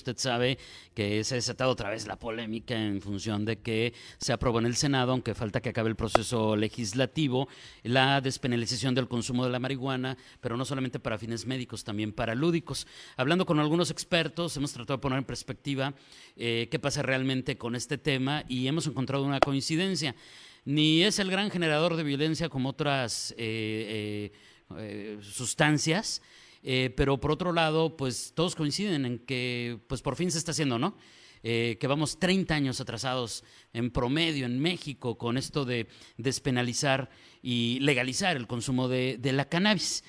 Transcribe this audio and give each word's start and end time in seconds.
Usted 0.00 0.16
sabe 0.16 0.56
que 0.94 1.22
se 1.24 1.34
ha 1.34 1.36
desatado 1.36 1.70
otra 1.70 1.90
vez 1.90 2.06
la 2.06 2.18
polémica 2.18 2.74
en 2.74 3.02
función 3.02 3.44
de 3.44 3.58
que 3.58 3.92
se 4.16 4.32
aprobó 4.32 4.58
en 4.58 4.64
el 4.64 4.74
Senado, 4.74 5.12
aunque 5.12 5.34
falta 5.34 5.60
que 5.60 5.68
acabe 5.68 5.90
el 5.90 5.96
proceso 5.96 6.56
legislativo, 6.56 7.48
la 7.82 8.22
despenalización 8.22 8.94
del 8.94 9.08
consumo 9.08 9.44
de 9.44 9.50
la 9.50 9.58
marihuana, 9.58 10.16
pero 10.40 10.56
no 10.56 10.64
solamente 10.64 11.00
para 11.00 11.18
fines 11.18 11.44
médicos, 11.44 11.84
también 11.84 12.14
para 12.14 12.34
lúdicos. 12.34 12.86
Hablando 13.18 13.44
con 13.44 13.60
algunos 13.60 13.90
expertos, 13.90 14.56
hemos 14.56 14.72
tratado 14.72 14.96
de 14.96 15.02
poner 15.02 15.18
en 15.18 15.24
perspectiva 15.26 15.92
eh, 16.34 16.68
qué 16.70 16.78
pasa 16.78 17.02
realmente 17.02 17.58
con 17.58 17.74
este 17.74 17.98
tema 17.98 18.44
y 18.48 18.68
hemos 18.68 18.86
encontrado 18.86 19.24
una 19.24 19.38
coincidencia. 19.38 20.16
Ni 20.64 21.02
es 21.02 21.18
el 21.18 21.30
gran 21.30 21.50
generador 21.50 21.94
de 21.96 22.04
violencia 22.04 22.48
como 22.48 22.70
otras 22.70 23.34
eh, 23.36 24.32
eh, 24.78 25.18
sustancias, 25.20 26.22
eh, 26.62 26.92
pero 26.96 27.18
por 27.18 27.30
otro 27.30 27.52
lado, 27.52 27.96
pues 27.96 28.32
todos 28.34 28.54
coinciden 28.54 29.06
en 29.06 29.18
que 29.18 29.80
pues 29.88 30.02
por 30.02 30.16
fin 30.16 30.30
se 30.30 30.38
está 30.38 30.50
haciendo, 30.52 30.78
¿no? 30.78 30.96
Eh, 31.42 31.78
que 31.80 31.86
vamos 31.86 32.18
30 32.18 32.54
años 32.54 32.80
atrasados 32.82 33.44
en 33.72 33.90
promedio 33.90 34.44
en 34.44 34.60
México 34.60 35.16
con 35.16 35.38
esto 35.38 35.64
de 35.64 35.88
despenalizar 36.18 37.08
y 37.40 37.78
legalizar 37.80 38.36
el 38.36 38.46
consumo 38.46 38.88
de, 38.88 39.18
la 39.22 39.48
cannabis. 39.48 40.04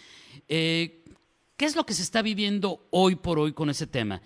Eh, 0.50 1.06
¿Qué 1.56 1.66
es 1.66 1.78
lo 1.78 1.86
que 1.86 1.94
se 1.94 2.02
está 2.02 2.22
viviendo 2.22 2.88
hoy 2.92 3.16
por 3.16 3.40
hoy 3.40 3.54
con 3.54 3.70
ese 3.70 3.88
tema? 3.88 4.22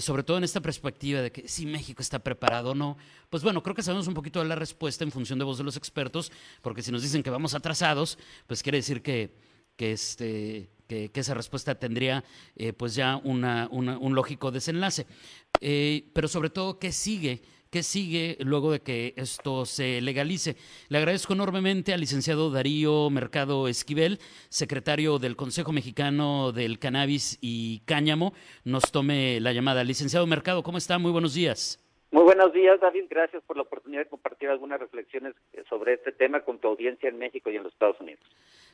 sobre 0.00 0.24
todo 0.24 0.36
en 0.36 0.44
esta 0.44 0.60
perspectiva 0.60 1.22
de 1.22 1.32
que 1.32 1.48
si 1.48 1.64
México 1.64 2.02
está 2.02 2.18
preparado 2.18 2.72
o 2.72 2.74
no, 2.74 2.98
pues 3.30 3.42
bueno, 3.42 3.62
creo 3.62 3.74
que 3.74 3.82
sabemos 3.82 4.06
un 4.08 4.12
poquito 4.12 4.38
de 4.38 4.44
la 4.44 4.54
respuesta 4.54 5.04
en 5.04 5.10
función 5.10 5.38
de 5.38 5.46
voz 5.46 5.56
de 5.56 5.64
los 5.64 5.78
expertos, 5.78 6.30
porque 6.60 6.82
si 6.82 6.92
nos 6.92 7.00
dicen 7.00 7.22
que 7.22 7.30
vamos 7.30 7.54
atrasados, 7.54 8.18
pues 8.46 8.62
quiere 8.62 8.76
decir 8.76 9.00
que, 9.00 9.34
que, 9.76 9.92
este, 9.92 10.68
que, 10.90 11.20
esa 11.20 11.34
respuesta 11.34 11.76
tendría 11.76 12.24
eh, 12.56 12.72
pues 12.72 12.94
ya 12.94 13.16
un 13.16 14.14
lógico 14.14 14.50
desenlace. 14.50 15.06
Eh, 15.60 16.04
pero 16.12 16.26
sobre 16.26 16.50
todo, 16.50 16.78
¿qué 16.78 16.90
sigue? 16.90 17.42
¿Qué 17.70 17.84
sigue 17.84 18.36
luego 18.40 18.72
de 18.72 18.80
que 18.80 19.14
esto 19.16 19.64
se 19.64 20.00
legalice? 20.00 20.56
Le 20.88 20.98
agradezco 20.98 21.34
enormemente 21.34 21.92
al 21.92 22.00
licenciado 22.00 22.50
Darío 22.50 23.08
Mercado 23.10 23.68
Esquivel, 23.68 24.18
secretario 24.48 25.20
del 25.20 25.36
Consejo 25.36 25.70
Mexicano 25.70 26.50
del 26.50 26.80
Cannabis 26.80 27.38
y 27.40 27.82
Cáñamo, 27.86 28.32
nos 28.64 28.90
tome 28.90 29.38
la 29.38 29.52
llamada. 29.52 29.84
Licenciado 29.84 30.26
Mercado, 30.26 30.64
¿cómo 30.64 30.78
está? 30.78 30.98
Muy 30.98 31.12
buenos 31.12 31.34
días. 31.34 31.78
Muy 32.10 32.24
buenos 32.24 32.52
días, 32.52 32.80
David. 32.80 33.04
Gracias 33.08 33.40
por 33.44 33.56
la 33.56 33.62
oportunidad 33.62 34.02
de 34.02 34.08
compartir 34.08 34.48
algunas 34.48 34.80
reflexiones 34.80 35.34
sobre 35.68 35.92
este 35.92 36.10
tema 36.10 36.40
con 36.40 36.58
tu 36.58 36.66
audiencia 36.66 37.08
en 37.08 37.18
México 37.18 37.50
y 37.50 37.56
en 37.56 37.62
los 37.62 37.72
Estados 37.72 38.00
Unidos. 38.00 38.24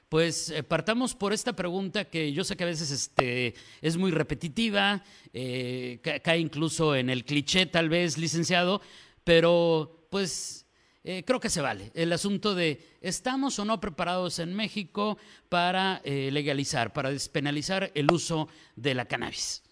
Pues 0.08 0.50
eh, 0.50 0.62
partamos 0.62 1.16
por 1.16 1.32
esta 1.32 1.54
pregunta 1.54 2.04
que 2.04 2.32
yo 2.32 2.44
sé 2.44 2.56
que 2.56 2.62
a 2.62 2.68
veces 2.68 2.92
este, 2.92 3.54
es 3.82 3.96
muy 3.96 4.12
repetitiva, 4.12 5.02
eh, 5.32 5.98
cae 6.22 6.38
incluso 6.38 6.94
en 6.94 7.10
el 7.10 7.24
cliché 7.24 7.66
tal 7.66 7.88
vez, 7.88 8.16
licenciado, 8.16 8.80
pero 9.24 10.06
pues 10.08 10.64
eh, 11.02 11.24
creo 11.26 11.40
que 11.40 11.48
se 11.48 11.60
vale. 11.60 11.90
El 11.92 12.12
asunto 12.12 12.54
de, 12.54 12.78
¿estamos 13.00 13.58
o 13.58 13.64
no 13.64 13.80
preparados 13.80 14.38
en 14.38 14.54
México 14.54 15.18
para 15.48 16.00
legalizar, 16.04 16.92
para 16.92 17.10
despenalizar 17.10 17.90
el 17.96 18.06
uso 18.12 18.46
de 18.76 18.94
la 18.94 19.06
cannabis? 19.06 19.64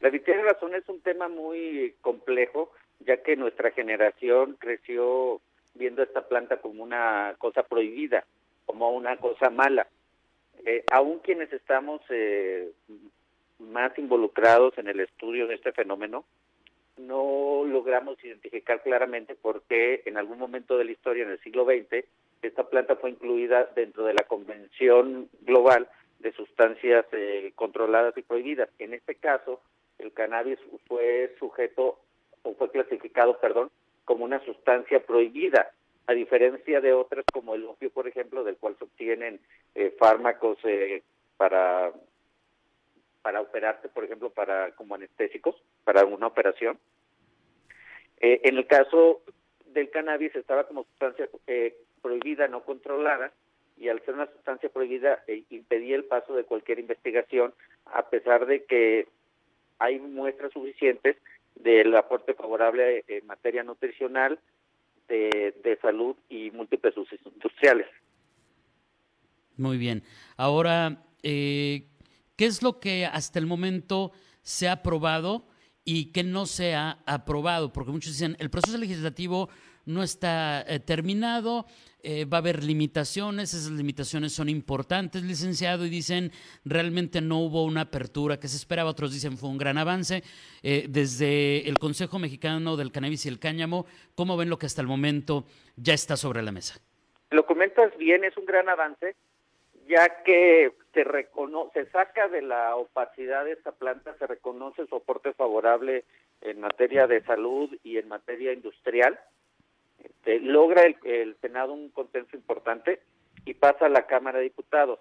David 0.00 0.22
tiene 0.24 0.42
razón, 0.42 0.74
es 0.74 0.88
un 0.88 1.02
tema 1.02 1.28
muy 1.28 1.94
complejo, 2.00 2.72
ya 3.00 3.22
que 3.22 3.36
nuestra 3.36 3.72
generación 3.72 4.56
creció 4.58 5.42
viendo 5.74 6.02
esta 6.02 6.26
planta 6.26 6.62
como 6.62 6.82
una 6.82 7.34
cosa 7.36 7.62
prohibida 7.62 8.24
como 8.76 8.90
una 8.90 9.16
cosa 9.16 9.48
mala. 9.48 9.86
Eh, 10.66 10.84
aún 10.92 11.20
quienes 11.20 11.50
estamos 11.50 12.02
eh, 12.10 12.72
más 13.58 13.96
involucrados 13.98 14.76
en 14.76 14.88
el 14.88 15.00
estudio 15.00 15.46
de 15.46 15.54
este 15.54 15.72
fenómeno, 15.72 16.26
no 16.98 17.64
logramos 17.64 18.22
identificar 18.22 18.82
claramente 18.82 19.34
por 19.34 19.62
qué 19.62 20.02
en 20.04 20.18
algún 20.18 20.38
momento 20.38 20.76
de 20.76 20.84
la 20.84 20.90
historia, 20.90 21.24
en 21.24 21.30
el 21.30 21.40
siglo 21.40 21.64
XX, 21.64 22.04
esta 22.42 22.68
planta 22.68 22.96
fue 22.96 23.10
incluida 23.10 23.64
dentro 23.74 24.04
de 24.04 24.12
la 24.12 24.24
Convención 24.24 25.30
Global 25.40 25.88
de 26.18 26.32
Sustancias 26.32 27.06
eh, 27.12 27.52
Controladas 27.54 28.14
y 28.18 28.22
Prohibidas. 28.22 28.68
En 28.78 28.92
este 28.92 29.14
caso, 29.14 29.62
el 29.98 30.12
cannabis 30.12 30.58
fue 30.86 31.34
sujeto 31.38 31.98
o 32.42 32.54
fue 32.56 32.70
clasificado, 32.70 33.40
perdón, 33.40 33.70
como 34.04 34.26
una 34.26 34.44
sustancia 34.44 35.00
prohibida 35.00 35.72
a 36.06 36.12
diferencia 36.12 36.80
de 36.80 36.92
otras 36.92 37.24
como 37.32 37.54
el 37.54 37.64
opio, 37.64 37.90
por 37.90 38.06
ejemplo, 38.06 38.44
del 38.44 38.56
cual 38.56 38.76
se 38.78 38.84
obtienen 38.84 39.40
eh, 39.74 39.94
fármacos 39.98 40.58
eh, 40.64 41.02
para 41.36 41.92
para 43.22 43.40
operarse, 43.40 43.88
por 43.88 44.04
ejemplo, 44.04 44.30
para 44.30 44.70
como 44.76 44.94
anestésicos, 44.94 45.56
para 45.82 46.04
una 46.04 46.28
operación. 46.28 46.78
Eh, 48.20 48.40
en 48.44 48.56
el 48.56 48.68
caso 48.68 49.20
del 49.66 49.90
cannabis 49.90 50.36
estaba 50.36 50.68
como 50.68 50.84
sustancia 50.84 51.28
prohibida, 52.00 52.46
no 52.46 52.62
controlada, 52.62 53.32
y 53.76 53.88
al 53.88 54.00
ser 54.04 54.14
una 54.14 54.30
sustancia 54.30 54.68
prohibida 54.68 55.24
impedía 55.50 55.96
el 55.96 56.04
paso 56.04 56.36
de 56.36 56.44
cualquier 56.44 56.78
investigación, 56.78 57.52
a 57.86 58.08
pesar 58.08 58.46
de 58.46 58.64
que 58.64 59.08
hay 59.80 59.98
muestras 59.98 60.52
suficientes 60.52 61.16
del 61.56 61.96
aporte 61.96 62.32
favorable 62.34 63.04
en 63.08 63.26
materia 63.26 63.64
nutricional, 63.64 64.38
de, 65.08 65.78
salud 65.80 66.16
y 66.28 66.50
múltiples 66.50 66.96
usos 66.96 67.18
industriales. 67.24 67.86
Muy 69.56 69.78
bien. 69.78 70.02
Ahora, 70.36 71.04
eh, 71.22 71.88
¿qué 72.36 72.46
es 72.46 72.62
lo 72.62 72.80
que 72.80 73.06
hasta 73.06 73.38
el 73.38 73.46
momento 73.46 74.12
se 74.42 74.68
ha 74.68 74.72
aprobado 74.72 75.46
y 75.84 76.12
qué 76.12 76.24
no 76.24 76.46
se 76.46 76.74
ha 76.74 76.98
aprobado? 77.06 77.72
Porque 77.72 77.92
muchos 77.92 78.12
dicen, 78.12 78.36
el 78.38 78.50
proceso 78.50 78.78
legislativo 78.78 79.48
no 79.86 80.02
está 80.02 80.62
eh, 80.62 80.80
terminado, 80.80 81.66
eh, 82.08 82.24
va 82.24 82.36
a 82.36 82.40
haber 82.40 82.62
limitaciones, 82.62 83.52
esas 83.52 83.72
limitaciones 83.72 84.32
son 84.32 84.48
importantes, 84.48 85.24
licenciado, 85.24 85.84
y 85.84 85.90
dicen 85.90 86.30
realmente 86.64 87.20
no 87.20 87.40
hubo 87.40 87.64
una 87.64 87.80
apertura 87.80 88.38
que 88.38 88.46
se 88.46 88.56
esperaba, 88.56 88.90
otros 88.90 89.12
dicen 89.12 89.36
fue 89.36 89.48
un 89.48 89.58
gran 89.58 89.76
avance. 89.76 90.22
Eh, 90.62 90.86
desde 90.88 91.68
el 91.68 91.80
Consejo 91.80 92.20
Mexicano 92.20 92.76
del 92.76 92.92
Cannabis 92.92 93.26
y 93.26 93.28
el 93.28 93.40
Cáñamo, 93.40 93.86
¿cómo 94.14 94.36
ven 94.36 94.50
lo 94.50 94.56
que 94.56 94.66
hasta 94.66 94.82
el 94.82 94.86
momento 94.86 95.46
ya 95.74 95.94
está 95.94 96.16
sobre 96.16 96.42
la 96.42 96.52
mesa? 96.52 96.80
Lo 97.32 97.44
comentas 97.44 97.90
bien, 97.98 98.22
es 98.22 98.36
un 98.36 98.46
gran 98.46 98.68
avance, 98.68 99.16
ya 99.88 100.22
que 100.22 100.74
se, 100.94 101.04
se 101.74 101.90
saca 101.90 102.28
de 102.28 102.42
la 102.42 102.76
opacidad 102.76 103.46
de 103.46 103.52
esta 103.54 103.72
planta, 103.72 104.14
se 104.16 104.28
reconoce 104.28 104.86
soporte 104.86 105.32
favorable 105.32 106.04
en 106.40 106.60
materia 106.60 107.08
de 107.08 107.24
salud 107.24 107.68
y 107.82 107.98
en 107.98 108.06
materia 108.06 108.52
industrial 108.52 109.18
este, 110.06 110.40
logra 110.40 110.84
el, 110.84 111.36
Senado 111.40 111.72
un 111.72 111.88
consenso 111.90 112.36
importante 112.36 113.00
y 113.44 113.54
pasa 113.54 113.86
a 113.86 113.90
la 113.90 114.06
Cámara 114.06 114.38
de 114.38 114.44
Diputados. 114.44 115.00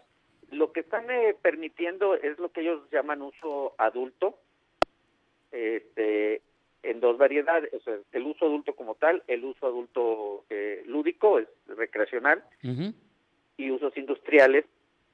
Lo 0.52 0.72
que 0.72 0.80
están 0.82 1.10
eh, 1.10 1.36
permitiendo 1.42 2.16
es 2.16 2.40
lo 2.40 2.52
que 2.52 2.62
ellos 2.62 2.82
llaman 2.92 3.22
uso 3.22 3.74
adulto, 3.78 4.38
este, 5.52 6.42
en 6.84 7.00
dos 7.00 7.18
variedades, 7.18 7.72
el 8.12 8.24
uso 8.24 8.46
adulto 8.46 8.76
como 8.76 8.96
tal, 8.96 9.24
el 9.28 9.44
uso 9.46 9.66
adulto 9.66 10.46
eh, 10.50 10.84
lúdico, 10.86 11.40
es 11.40 11.48
recreacional, 11.68 12.44
y 13.58 13.72
usos 13.72 13.96
industriales, 13.98 14.66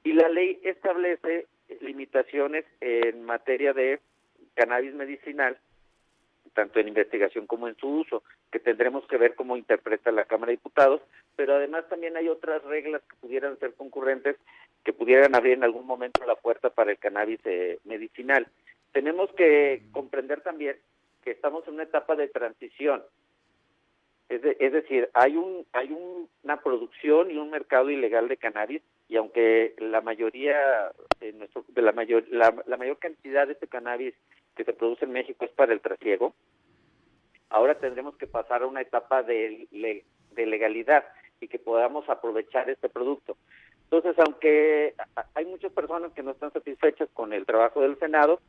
y 0.04 0.12
la 0.12 0.28
ley 0.28 0.58
establece 0.64 1.46
limitaciones 1.80 2.64
en 2.80 3.24
materia 3.24 3.72
de 3.72 4.00
cannabis 4.54 4.94
medicinal 4.94 5.58
tanto 6.54 6.80
en 6.80 6.88
investigación 6.88 7.46
como 7.46 7.68
en 7.68 7.76
su 7.76 7.88
uso, 7.88 8.22
que 8.50 8.58
tendremos 8.58 9.06
que 9.06 9.16
ver 9.16 9.34
cómo 9.34 9.56
interpreta 9.56 10.12
la 10.12 10.24
Cámara 10.24 10.50
de 10.50 10.56
Diputados, 10.56 11.00
pero 11.36 11.54
además 11.54 11.88
también 11.88 12.16
hay 12.16 12.28
otras 12.28 12.62
reglas 12.64 13.02
que 13.08 13.16
pudieran 13.16 13.58
ser 13.58 13.74
concurrentes, 13.74 14.36
que 14.84 14.92
pudieran 14.92 15.34
abrir 15.34 15.54
en 15.54 15.64
algún 15.64 15.86
momento 15.86 16.24
la 16.26 16.36
puerta 16.36 16.70
para 16.70 16.90
el 16.90 16.98
cannabis 16.98 17.40
eh, 17.44 17.78
medicinal. 17.84 18.46
Tenemos 18.92 19.32
que 19.32 19.82
comprender 19.92 20.42
también 20.42 20.76
que 21.24 21.30
estamos 21.30 21.66
en 21.66 21.74
una 21.74 21.84
etapa 21.84 22.16
de 22.16 22.28
transición, 22.28 23.02
es, 24.28 24.40
es 24.58 24.72
decir, 24.72 25.10
hay 25.12 25.36
un 25.36 25.66
hay 25.72 25.94
una 26.42 26.56
producción 26.62 27.30
y 27.30 27.36
un 27.36 27.50
mercado 27.50 27.90
ilegal 27.90 28.28
de 28.28 28.38
cannabis 28.38 28.82
y 29.08 29.16
aunque 29.16 29.74
la 29.78 30.00
mayoría 30.00 30.90
de, 31.20 31.32
nuestro, 31.34 31.64
de 31.68 31.82
la 31.82 31.92
mayor 31.92 32.24
la 32.30 32.76
mayor 32.78 32.98
cantidad 32.98 33.46
de 33.46 33.52
este 33.52 33.68
cannabis 33.68 34.14
que 34.56 34.64
se 34.64 34.72
produce 34.72 35.04
en 35.04 35.12
México 35.12 35.44
es 35.44 35.50
para 35.52 35.72
el 35.72 35.80
trasiego, 35.80 36.34
ahora 37.48 37.74
tendremos 37.74 38.16
que 38.16 38.26
pasar 38.26 38.62
a 38.62 38.66
una 38.66 38.80
etapa 38.80 39.22
de, 39.22 39.68
de 40.30 40.46
legalidad 40.46 41.04
y 41.40 41.48
que 41.48 41.58
podamos 41.58 42.08
aprovechar 42.08 42.70
este 42.70 42.88
producto. 42.88 43.36
Entonces, 43.84 44.18
aunque 44.18 44.94
hay 45.34 45.44
muchas 45.44 45.72
personas 45.72 46.12
que 46.12 46.22
no 46.22 46.30
están 46.30 46.52
satisfechas 46.52 47.08
con 47.12 47.32
el 47.32 47.44
trabajo 47.44 47.82
del 47.82 47.98
Senado, 47.98 48.40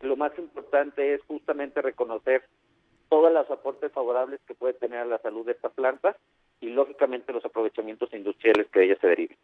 lo 0.00 0.16
más 0.16 0.38
importante 0.38 1.14
es 1.14 1.22
justamente 1.24 1.82
reconocer 1.82 2.44
todos 3.08 3.32
los 3.32 3.50
aportes 3.50 3.92
favorables 3.92 4.40
que 4.46 4.54
puede 4.54 4.74
tener 4.74 5.00
a 5.00 5.04
la 5.04 5.18
salud 5.18 5.46
de 5.46 5.52
esta 5.52 5.70
planta 5.70 6.16
y 6.60 6.68
lógicamente 6.68 7.32
los 7.32 7.44
aprovechamientos 7.44 8.12
industriales 8.12 8.66
que 8.68 8.80
de 8.80 8.84
ella 8.86 8.98
se 9.00 9.08
deriven. 9.08 9.36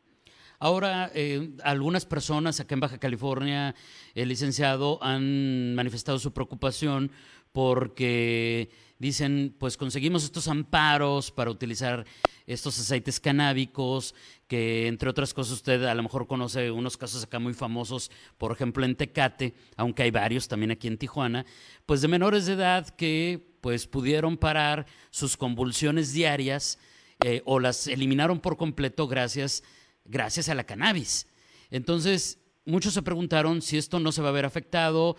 Ahora, 0.62 1.10
eh, 1.12 1.50
algunas 1.64 2.06
personas 2.06 2.60
acá 2.60 2.74
en 2.74 2.80
Baja 2.80 2.98
California, 2.98 3.74
el 4.14 4.28
licenciado, 4.28 5.02
han 5.02 5.74
manifestado 5.74 6.20
su 6.20 6.32
preocupación 6.32 7.10
porque 7.50 8.70
dicen, 9.00 9.56
pues 9.58 9.76
conseguimos 9.76 10.22
estos 10.22 10.46
amparos 10.46 11.32
para 11.32 11.50
utilizar 11.50 12.06
estos 12.46 12.78
aceites 12.78 13.18
canábicos, 13.18 14.14
que 14.46 14.86
entre 14.86 15.10
otras 15.10 15.34
cosas 15.34 15.54
usted 15.54 15.82
a 15.82 15.96
lo 15.96 16.04
mejor 16.04 16.28
conoce 16.28 16.70
unos 16.70 16.96
casos 16.96 17.24
acá 17.24 17.40
muy 17.40 17.54
famosos, 17.54 18.12
por 18.38 18.52
ejemplo 18.52 18.84
en 18.84 18.94
Tecate, 18.94 19.54
aunque 19.76 20.04
hay 20.04 20.12
varios 20.12 20.46
también 20.46 20.70
aquí 20.70 20.86
en 20.86 20.96
Tijuana, 20.96 21.44
pues 21.86 22.02
de 22.02 22.06
menores 22.06 22.46
de 22.46 22.52
edad 22.52 22.88
que 22.90 23.56
pues 23.60 23.88
pudieron 23.88 24.36
parar 24.36 24.86
sus 25.10 25.36
convulsiones 25.36 26.12
diarias 26.12 26.78
eh, 27.24 27.42
o 27.46 27.58
las 27.58 27.88
eliminaron 27.88 28.38
por 28.38 28.56
completo 28.56 29.08
gracias 29.08 29.64
gracias 30.04 30.48
a 30.48 30.54
la 30.54 30.64
cannabis. 30.64 31.28
Entonces, 31.70 32.38
muchos 32.64 32.94
se 32.94 33.02
preguntaron 33.02 33.62
si 33.62 33.78
esto 33.78 33.98
no 34.00 34.12
se 34.12 34.22
va 34.22 34.28
a 34.28 34.32
ver 34.32 34.44
afectado, 34.44 35.16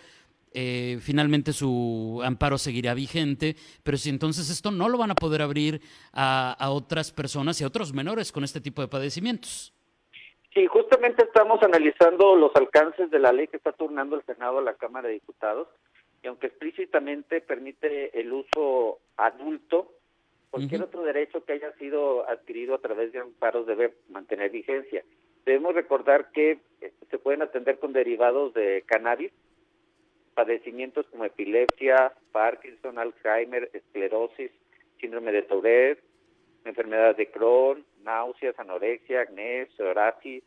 eh, 0.56 1.00
finalmente 1.02 1.52
su 1.52 2.22
amparo 2.24 2.60
seguirá 2.60 2.94
vigente, 2.94 3.56
pero 3.84 3.98
si 3.98 4.10
entonces 4.10 4.52
esto 4.52 4.70
no 4.70 4.88
lo 4.88 5.00
van 5.00 5.10
a 5.10 5.16
poder 5.16 5.42
abrir 5.42 5.82
a, 6.14 6.70
otras 6.70 7.12
personas 7.12 7.60
y 7.60 7.64
a 7.64 7.68
otros 7.68 7.94
menores 7.94 8.32
con 8.32 8.44
este 8.44 8.62
tipo 8.62 8.82
de 8.82 8.88
padecimientos. 8.88 9.74
Sí, 10.54 10.68
justamente 10.68 11.24
estamos 11.24 11.64
analizando 11.64 12.36
los 12.36 12.56
alcances 12.56 13.10
de 13.10 13.18
la 13.18 13.34
ley 13.34 13.48
que 13.48 13.58
está 13.58 13.72
turnando 13.72 14.16
el 14.16 14.24
Senado 14.26 14.60
a 14.60 14.62
la 14.62 14.76
Cámara 14.76 15.08
de 15.08 15.16
Diputados, 15.16 15.68
y 16.22 16.28
aunque 16.28 16.48
explícitamente 16.48 17.42
permite 17.42 18.18
el 18.20 18.32
uso 18.32 19.00
adulto, 19.18 19.92
Cualquier 20.54 20.84
otro 20.84 21.02
derecho 21.02 21.44
que 21.44 21.54
haya 21.54 21.72
sido 21.80 22.30
adquirido 22.30 22.76
a 22.76 22.78
través 22.78 23.12
de 23.12 23.18
amparos 23.18 23.66
debe 23.66 23.96
mantener 24.10 24.52
vigencia. 24.52 25.04
Debemos 25.48 25.74
recordar 25.74 26.30
que 26.32 26.60
eh, 26.80 26.94
se 27.10 27.18
pueden 27.18 27.42
atender 27.42 27.80
con 27.80 27.92
derivados 27.92 28.54
de 28.54 28.84
cannabis, 28.86 29.32
padecimientos 30.36 31.08
como 31.08 31.26
epilepsia, 31.26 32.14
Parkinson, 32.32 33.00
Alzheimer, 33.00 33.72
esclerosis, 33.74 34.52
síndrome 35.02 35.32
de 35.32 35.42
Tourette, 35.42 36.04
enfermedad 36.66 37.16
de 37.16 37.32
Crohn, 37.32 37.84
náuseas, 38.04 38.54
anorexia, 38.60 39.22
acné, 39.22 39.66
psoriasis, 39.76 40.44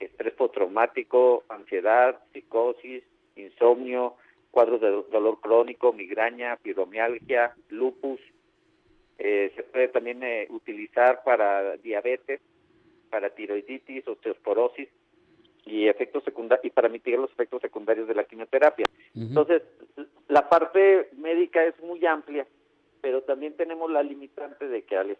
estrés 0.00 0.34
postraumático, 0.34 1.44
ansiedad, 1.48 2.18
psicosis, 2.32 3.04
insomnio, 3.36 4.16
cuadros 4.50 4.80
de 4.80 4.90
dolor 5.12 5.38
crónico, 5.40 5.92
migraña, 5.92 6.56
fibromialgia, 6.56 7.54
lupus, 7.68 8.18
eh, 9.18 9.52
se 9.54 9.62
puede 9.62 9.88
también 9.88 10.22
eh, 10.22 10.46
utilizar 10.50 11.22
para 11.24 11.76
diabetes, 11.76 12.40
para 13.10 13.30
tiroiditis, 13.30 14.06
osteoporosis 14.08 14.88
y 15.66 15.86
efectos 15.86 16.24
secundarios 16.24 16.64
y 16.64 16.70
para 16.70 16.88
mitigar 16.88 17.20
los 17.20 17.30
efectos 17.30 17.62
secundarios 17.62 18.08
de 18.08 18.14
la 18.14 18.24
quimioterapia. 18.24 18.86
Entonces, 19.14 19.62
la 20.28 20.48
parte 20.48 21.08
médica 21.16 21.64
es 21.64 21.78
muy 21.80 22.04
amplia, 22.04 22.46
pero 23.00 23.22
también 23.22 23.56
tenemos 23.56 23.90
la 23.90 24.02
limitante 24.02 24.68
de 24.68 24.82
que 24.82 24.96
al, 24.96 25.16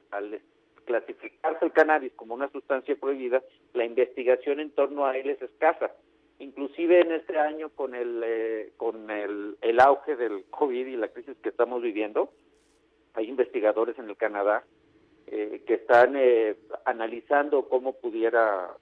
clasificarse 0.85 1.64
el 1.64 1.73
cannabis 1.73 2.12
como 2.14 2.35
una 2.35 2.50
sustancia 2.50 2.96
prohibida, 2.96 3.43
la 3.73 3.85
investigación 3.85 4.61
en 4.61 4.70
torno 4.70 5.06
a 5.06 5.17
él 5.17 5.31
es 5.31 5.41
escasa. 5.41 5.93
Inclusive 6.41 7.00
en 7.00 7.12
este 7.12 7.38
año 7.38 7.70
con 7.70 7.94
el 7.94 8.23
eh, 8.25 8.73
con 8.76 9.08
el, 9.11 9.56
el 9.61 9.81
auge 9.81 10.17
del 10.17 10.44
COVID 10.50 10.87
y 10.87 10.96
la 10.96 11.08
crisis 11.08 11.37
que 11.43 11.49
estamos 11.49 11.81
viviendo, 11.81 12.32
hay 13.15 13.29
investigadores 13.29 13.99
en 13.99 14.09
el 14.09 14.17
Canadá 14.17 14.65
eh, 15.27 15.63
que 15.67 15.75
están 15.75 16.15
eh, 16.17 16.57
analizando 16.85 17.69
cómo 17.69 17.95
pudiera 17.95 18.77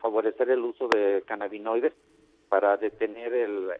favorecer 0.00 0.50
el 0.50 0.60
uso 0.60 0.88
de 0.88 1.24
cannabinoides 1.26 1.92
para 2.48 2.76
detener 2.76 3.32
el, 3.34 3.70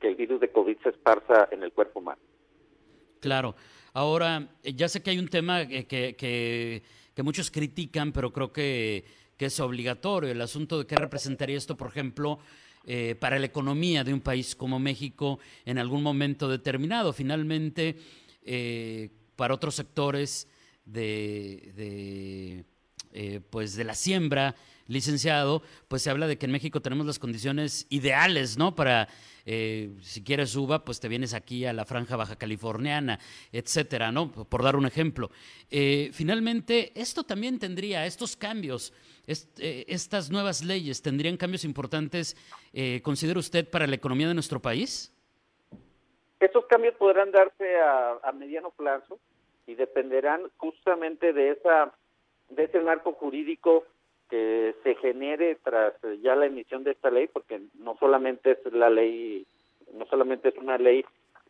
que 0.00 0.08
el 0.08 0.14
virus 0.16 0.40
de 0.40 0.50
COVID 0.50 0.78
se 0.82 0.88
esparza 0.90 1.48
en 1.50 1.62
el 1.62 1.72
cuerpo 1.72 2.00
humano. 2.00 2.20
Claro. 3.20 3.54
Ahora, 3.92 4.48
ya 4.62 4.88
sé 4.88 5.02
que 5.02 5.10
hay 5.10 5.18
un 5.18 5.28
tema 5.28 5.66
que, 5.66 5.86
que, 5.86 6.82
que, 7.14 7.22
muchos 7.22 7.50
critican, 7.50 8.12
pero 8.12 8.32
creo 8.32 8.52
que, 8.52 9.04
que, 9.36 9.46
es 9.46 9.60
obligatorio, 9.60 10.30
el 10.30 10.40
asunto 10.40 10.78
de 10.78 10.86
qué 10.86 10.96
representaría 10.96 11.56
esto, 11.56 11.76
por 11.76 11.88
ejemplo, 11.88 12.40
eh, 12.86 13.14
para 13.18 13.38
la 13.38 13.46
economía 13.46 14.04
de 14.04 14.12
un 14.12 14.20
país 14.20 14.54
como 14.54 14.78
México 14.78 15.38
en 15.64 15.78
algún 15.78 16.02
momento 16.02 16.48
determinado. 16.48 17.14
Finalmente, 17.14 17.96
eh, 18.44 19.10
para 19.36 19.54
otros 19.54 19.74
sectores 19.74 20.48
de, 20.84 22.64
eh, 23.12 23.40
pues 23.50 23.74
de 23.74 23.84
la 23.84 23.94
siembra, 23.94 24.54
licenciado, 24.86 25.62
pues 25.88 26.02
se 26.02 26.10
habla 26.10 26.26
de 26.26 26.36
que 26.36 26.44
en 26.44 26.52
México 26.52 26.82
tenemos 26.82 27.06
las 27.06 27.18
condiciones 27.18 27.86
ideales, 27.88 28.58
¿no? 28.58 28.74
Para, 28.74 29.08
eh, 29.46 29.92
si 30.02 30.22
quieres 30.22 30.54
uva, 30.56 30.84
pues 30.84 31.00
te 31.00 31.08
vienes 31.08 31.32
aquí 31.32 31.64
a 31.64 31.72
la 31.72 31.86
franja 31.86 32.16
baja 32.16 32.36
californiana, 32.36 33.18
etcétera, 33.50 34.12
¿no? 34.12 34.30
Por 34.30 34.62
dar 34.62 34.76
un 34.76 34.86
ejemplo. 34.86 35.30
finalmente, 36.12 36.92
esto 36.94 37.24
también 37.24 37.58
tendría, 37.58 38.04
estos 38.04 38.36
cambios, 38.36 38.92
estas 39.26 40.30
nuevas 40.30 40.62
leyes, 40.62 41.00
¿tendrían 41.00 41.38
cambios 41.38 41.64
importantes, 41.64 42.36
considera 43.02 43.40
usted, 43.40 43.68
para 43.68 43.86
la 43.86 43.96
economía 43.96 44.28
de 44.28 44.34
nuestro 44.34 44.60
país? 44.60 45.13
Estos 46.44 46.66
cambios 46.66 46.94
podrán 46.96 47.30
darse 47.30 47.80
a, 47.80 48.30
mediano 48.32 48.70
plazo 48.70 49.18
y 49.66 49.76
dependerán 49.76 50.42
justamente 50.58 51.32
de 51.32 51.52
esa 51.52 51.94
de 52.50 52.64
ese 52.64 52.80
marco 52.80 53.14
jurídico 53.14 53.84
que 54.28 54.74
se 54.82 54.94
genere 54.96 55.56
tras 55.64 55.94
ya 56.22 56.36
la 56.36 56.44
emisión 56.44 56.84
de 56.84 56.90
esta 56.90 57.10
ley, 57.10 57.28
porque 57.28 57.62
no 57.78 57.96
solamente 57.96 58.50
es 58.50 58.72
la 58.74 58.90
ley, 58.90 59.46
no 59.94 60.04
solamente 60.04 60.50
es 60.50 60.56
una 60.58 60.76
ley, 60.76 61.02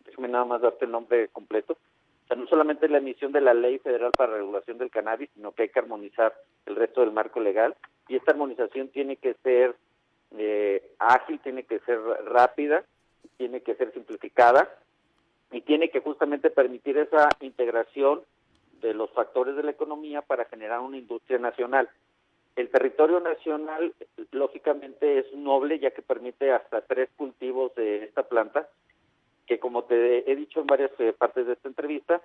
déjame 0.04 0.28
nada 0.28 0.44
más 0.44 0.60
darte 0.60 0.84
el 0.84 0.92
nombre 0.92 1.26
completo, 1.26 1.72
o 1.72 2.26
sea, 2.28 2.36
no 2.36 2.46
solamente 2.46 2.86
es 2.86 2.92
la 2.92 2.98
emisión 2.98 3.32
de 3.32 3.40
la 3.40 3.52
ley 3.52 3.80
federal 3.80 4.12
para 4.16 4.36
regulación 4.36 4.78
del 4.78 4.92
cannabis, 4.92 5.28
sino 5.34 5.50
que 5.50 5.62
hay 5.62 5.68
que 5.70 5.80
armonizar 5.80 6.32
el 6.66 6.76
resto 6.76 7.00
del 7.00 7.10
marco 7.10 7.40
legal 7.40 7.74
y 8.06 8.14
esta 8.14 8.30
armonización 8.30 8.90
tiene 8.90 9.16
que 9.16 9.34
ser 9.42 9.74
eh, 10.38 10.88
ágil, 11.00 11.40
tiene 11.40 11.64
que 11.64 11.80
ser 11.80 11.98
rápida, 12.26 12.84
tiene 13.36 13.60
que 13.60 13.74
ser 13.74 13.92
simplificada 13.92 14.70
y 15.52 15.60
tiene 15.60 15.90
que 15.90 16.00
justamente 16.00 16.50
permitir 16.50 16.98
esa 16.98 17.28
integración 17.40 18.22
de 18.80 18.94
los 18.94 19.10
factores 19.10 19.56
de 19.56 19.62
la 19.62 19.70
economía 19.70 20.22
para 20.22 20.44
generar 20.44 20.80
una 20.80 20.98
industria 20.98 21.38
nacional. 21.38 21.88
El 22.56 22.68
territorio 22.68 23.18
nacional, 23.20 23.92
lógicamente, 24.30 25.18
es 25.18 25.32
noble 25.34 25.78
ya 25.78 25.90
que 25.90 26.02
permite 26.02 26.52
hasta 26.52 26.82
tres 26.82 27.08
cultivos 27.16 27.74
de 27.74 28.04
esta 28.04 28.22
planta, 28.24 28.68
que 29.46 29.58
como 29.58 29.84
te 29.84 30.30
he 30.30 30.36
dicho 30.36 30.60
en 30.60 30.66
varias 30.66 30.90
eh, 30.98 31.12
partes 31.16 31.46
de 31.46 31.54
esta 31.54 31.68
entrevista, 31.68 32.22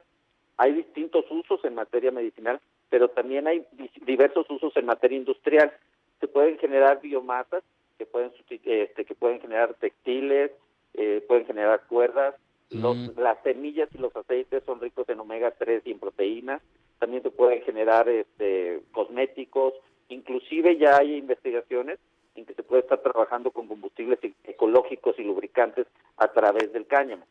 hay 0.57 0.73
distintos 0.73 1.25
usos 1.31 1.63
en 1.63 1.75
materia 1.75 2.11
medicinal, 2.11 2.59
pero 2.89 3.09
también 3.09 3.47
hay 3.47 3.65
diversos 4.05 4.49
usos 4.49 4.75
en 4.75 4.85
materia 4.85 5.17
industrial. 5.17 5.71
Se 6.19 6.27
pueden 6.27 6.57
generar 6.57 6.99
biomasas, 7.01 7.63
que 7.97 8.05
pueden, 8.05 8.31
este, 8.49 9.05
que 9.05 9.15
pueden 9.15 9.39
generar 9.39 9.73
textiles, 9.75 10.51
eh, 10.93 11.23
pueden 11.27 11.45
generar 11.45 11.81
cuerdas, 11.87 12.35
las 12.69 13.41
semillas 13.43 13.89
y 13.93 13.97
los 13.97 14.15
aceites 14.15 14.63
son 14.65 14.79
ricos 14.79 15.07
en 15.09 15.19
omega 15.19 15.51
3 15.51 15.83
y 15.85 15.91
en 15.91 15.99
proteínas. 15.99 16.61
También 16.99 17.23
se 17.23 17.31
pueden 17.31 17.61
generar 17.63 18.07
este, 18.09 18.81
cosméticos. 18.91 19.73
Inclusive 20.09 20.77
ya 20.77 20.97
hay 20.97 21.15
investigaciones 21.15 21.99
en 22.35 22.45
que 22.45 22.53
se 22.53 22.63
puede 22.63 22.81
estar 22.81 22.99
trabajando 22.99 23.51
con 23.51 23.67
combustibles 23.67 24.19
e-, 24.23 24.33
ecológicos 24.43 25.17
y 25.17 25.23
lubricantes 25.23 25.87
a 26.17 26.31
través 26.31 26.71
del 26.73 26.85
cáñamo. 26.85 27.25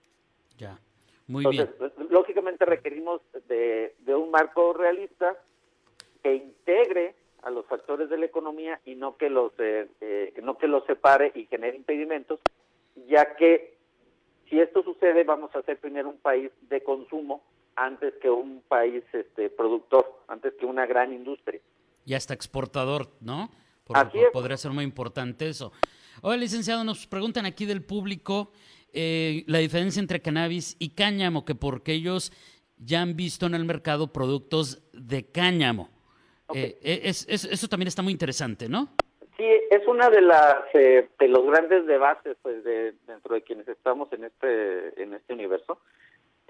Ya, 0.59 0.79
muy 1.27 1.45
Entonces, 1.45 1.75
pues, 1.79 1.93
lógicamente 2.11 2.65
requerimos 2.65 3.21
de, 3.49 3.95
un 4.07 4.31
marco 4.31 4.73
realista 4.73 5.37
que 6.23 6.35
integre 6.35 7.15
a 7.43 7.51
los 7.51 7.65
factores 7.67 8.11
de 8.11 8.19
la 8.19 8.27
economía 8.27 8.81
y 8.85 8.97
no 8.97 9.17
que 9.17 9.31
los 9.31 9.53
eh, 9.59 9.87
eh, 10.01 10.35
no 10.43 10.59
que 10.59 10.67
los 10.67 10.85
separe 10.87 11.31
y 11.35 11.47
genere 11.47 11.77
impedimentos, 11.77 12.41
ya 13.07 13.37
que 13.37 13.78
si 14.49 14.61
esto 14.61 14.83
sucede, 14.83 15.25
vamos 15.25 15.55
a 15.55 15.63
ser 15.63 15.79
primero 15.79 16.09
un 16.09 16.19
país 16.19 16.51
de 16.69 16.83
consumo 16.83 17.43
antes 17.77 18.15
que 18.21 18.29
un 18.29 18.63
país 18.67 19.05
este, 19.13 19.51
productor, 19.51 20.23
antes 20.29 20.55
que 20.59 20.67
una 20.67 20.87
gran 20.87 21.13
industria. 21.13 21.61
Y 22.05 22.15
hasta 22.15 22.35
exportador, 22.35 23.09
¿no? 23.21 23.51
Podría 24.33 24.57
ser 24.57 24.73
muy 24.73 24.85
importante 24.85 25.49
eso. 25.49 25.73
Oye, 26.23 26.39
licenciado, 26.39 26.85
nos 26.85 27.07
preguntan 27.07 27.47
aquí 27.47 27.65
del 27.65 27.83
público 27.83 28.51
eh, 28.93 29.45
la 29.47 29.59
diferencia 29.59 30.01
entre 30.01 30.21
cannabis 30.21 30.77
y 30.79 30.91
cáñamo, 30.91 31.45
que 31.45 31.55
porque 31.55 31.93
ellos 31.93 32.33
ya 32.77 33.03
han 33.03 33.17
visto 33.17 33.47
en 33.47 33.55
el 33.55 33.65
mercado 33.65 34.13
productos 34.13 34.83
de 34.93 35.31
cáñamo. 35.31 35.91
Eh, 36.55 36.79
es, 36.83 37.27
eso 37.29 37.69
también 37.69 37.89
está 37.89 38.03
muy 38.03 38.13
interesante, 38.13 38.69
¿no? 38.69 38.95
Sí, 39.39 39.45
es 39.71 39.87
una 39.87 40.11
de 40.11 40.21
las 40.21 40.65
eh, 40.75 41.09
de 41.17 41.29
los 41.29 41.47
grandes 41.47 41.87
debates 41.87 42.37
pues 42.43 42.65
de, 42.65 42.93
dentro 43.07 43.37
de 43.37 43.43
quienes 43.43 43.69
estamos 43.69 44.13
en 44.13 44.25
este 44.25 45.01
en 45.01 45.15
este 45.15 45.33
universo, 45.33 45.81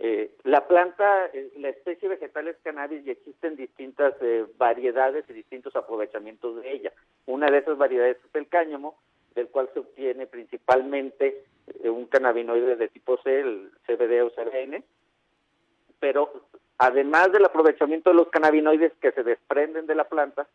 Eh, 0.00 0.30
la 0.44 0.68
planta, 0.68 1.26
eh, 1.32 1.50
la 1.58 1.70
especie 1.70 2.08
vegetal 2.08 2.46
es 2.46 2.56
cannabis 2.62 3.04
y 3.04 3.10
existen 3.10 3.56
distintas 3.56 4.14
eh, 4.20 4.46
variedades 4.56 5.24
y 5.28 5.32
distintos 5.32 5.74
aprovechamientos 5.74 6.62
de 6.62 6.72
ella. 6.72 6.92
Una 7.26 7.50
de 7.50 7.58
esas 7.58 7.76
variedades 7.76 8.16
es 8.24 8.34
el 8.34 8.46
cáñamo, 8.46 8.96
del 9.34 9.48
cual 9.48 9.68
se 9.74 9.80
obtiene 9.80 10.26
principalmente 10.28 11.44
un 11.82 12.06
cannabinoide 12.06 12.76
de 12.76 12.88
tipo 12.88 13.18
C, 13.22 13.40
el 13.40 13.70
CBD 13.86 14.22
o 14.22 14.30
CBN, 14.30 14.84
pero 15.98 16.32
además 16.78 17.32
del 17.32 17.44
aprovechamiento 17.44 18.10
de 18.10 18.16
los 18.16 18.28
cannabinoides 18.28 18.92
que 19.00 19.12
se 19.12 19.24
desprenden 19.24 19.86
de 19.86 19.96
la 19.96 20.08
planta, 20.08 20.46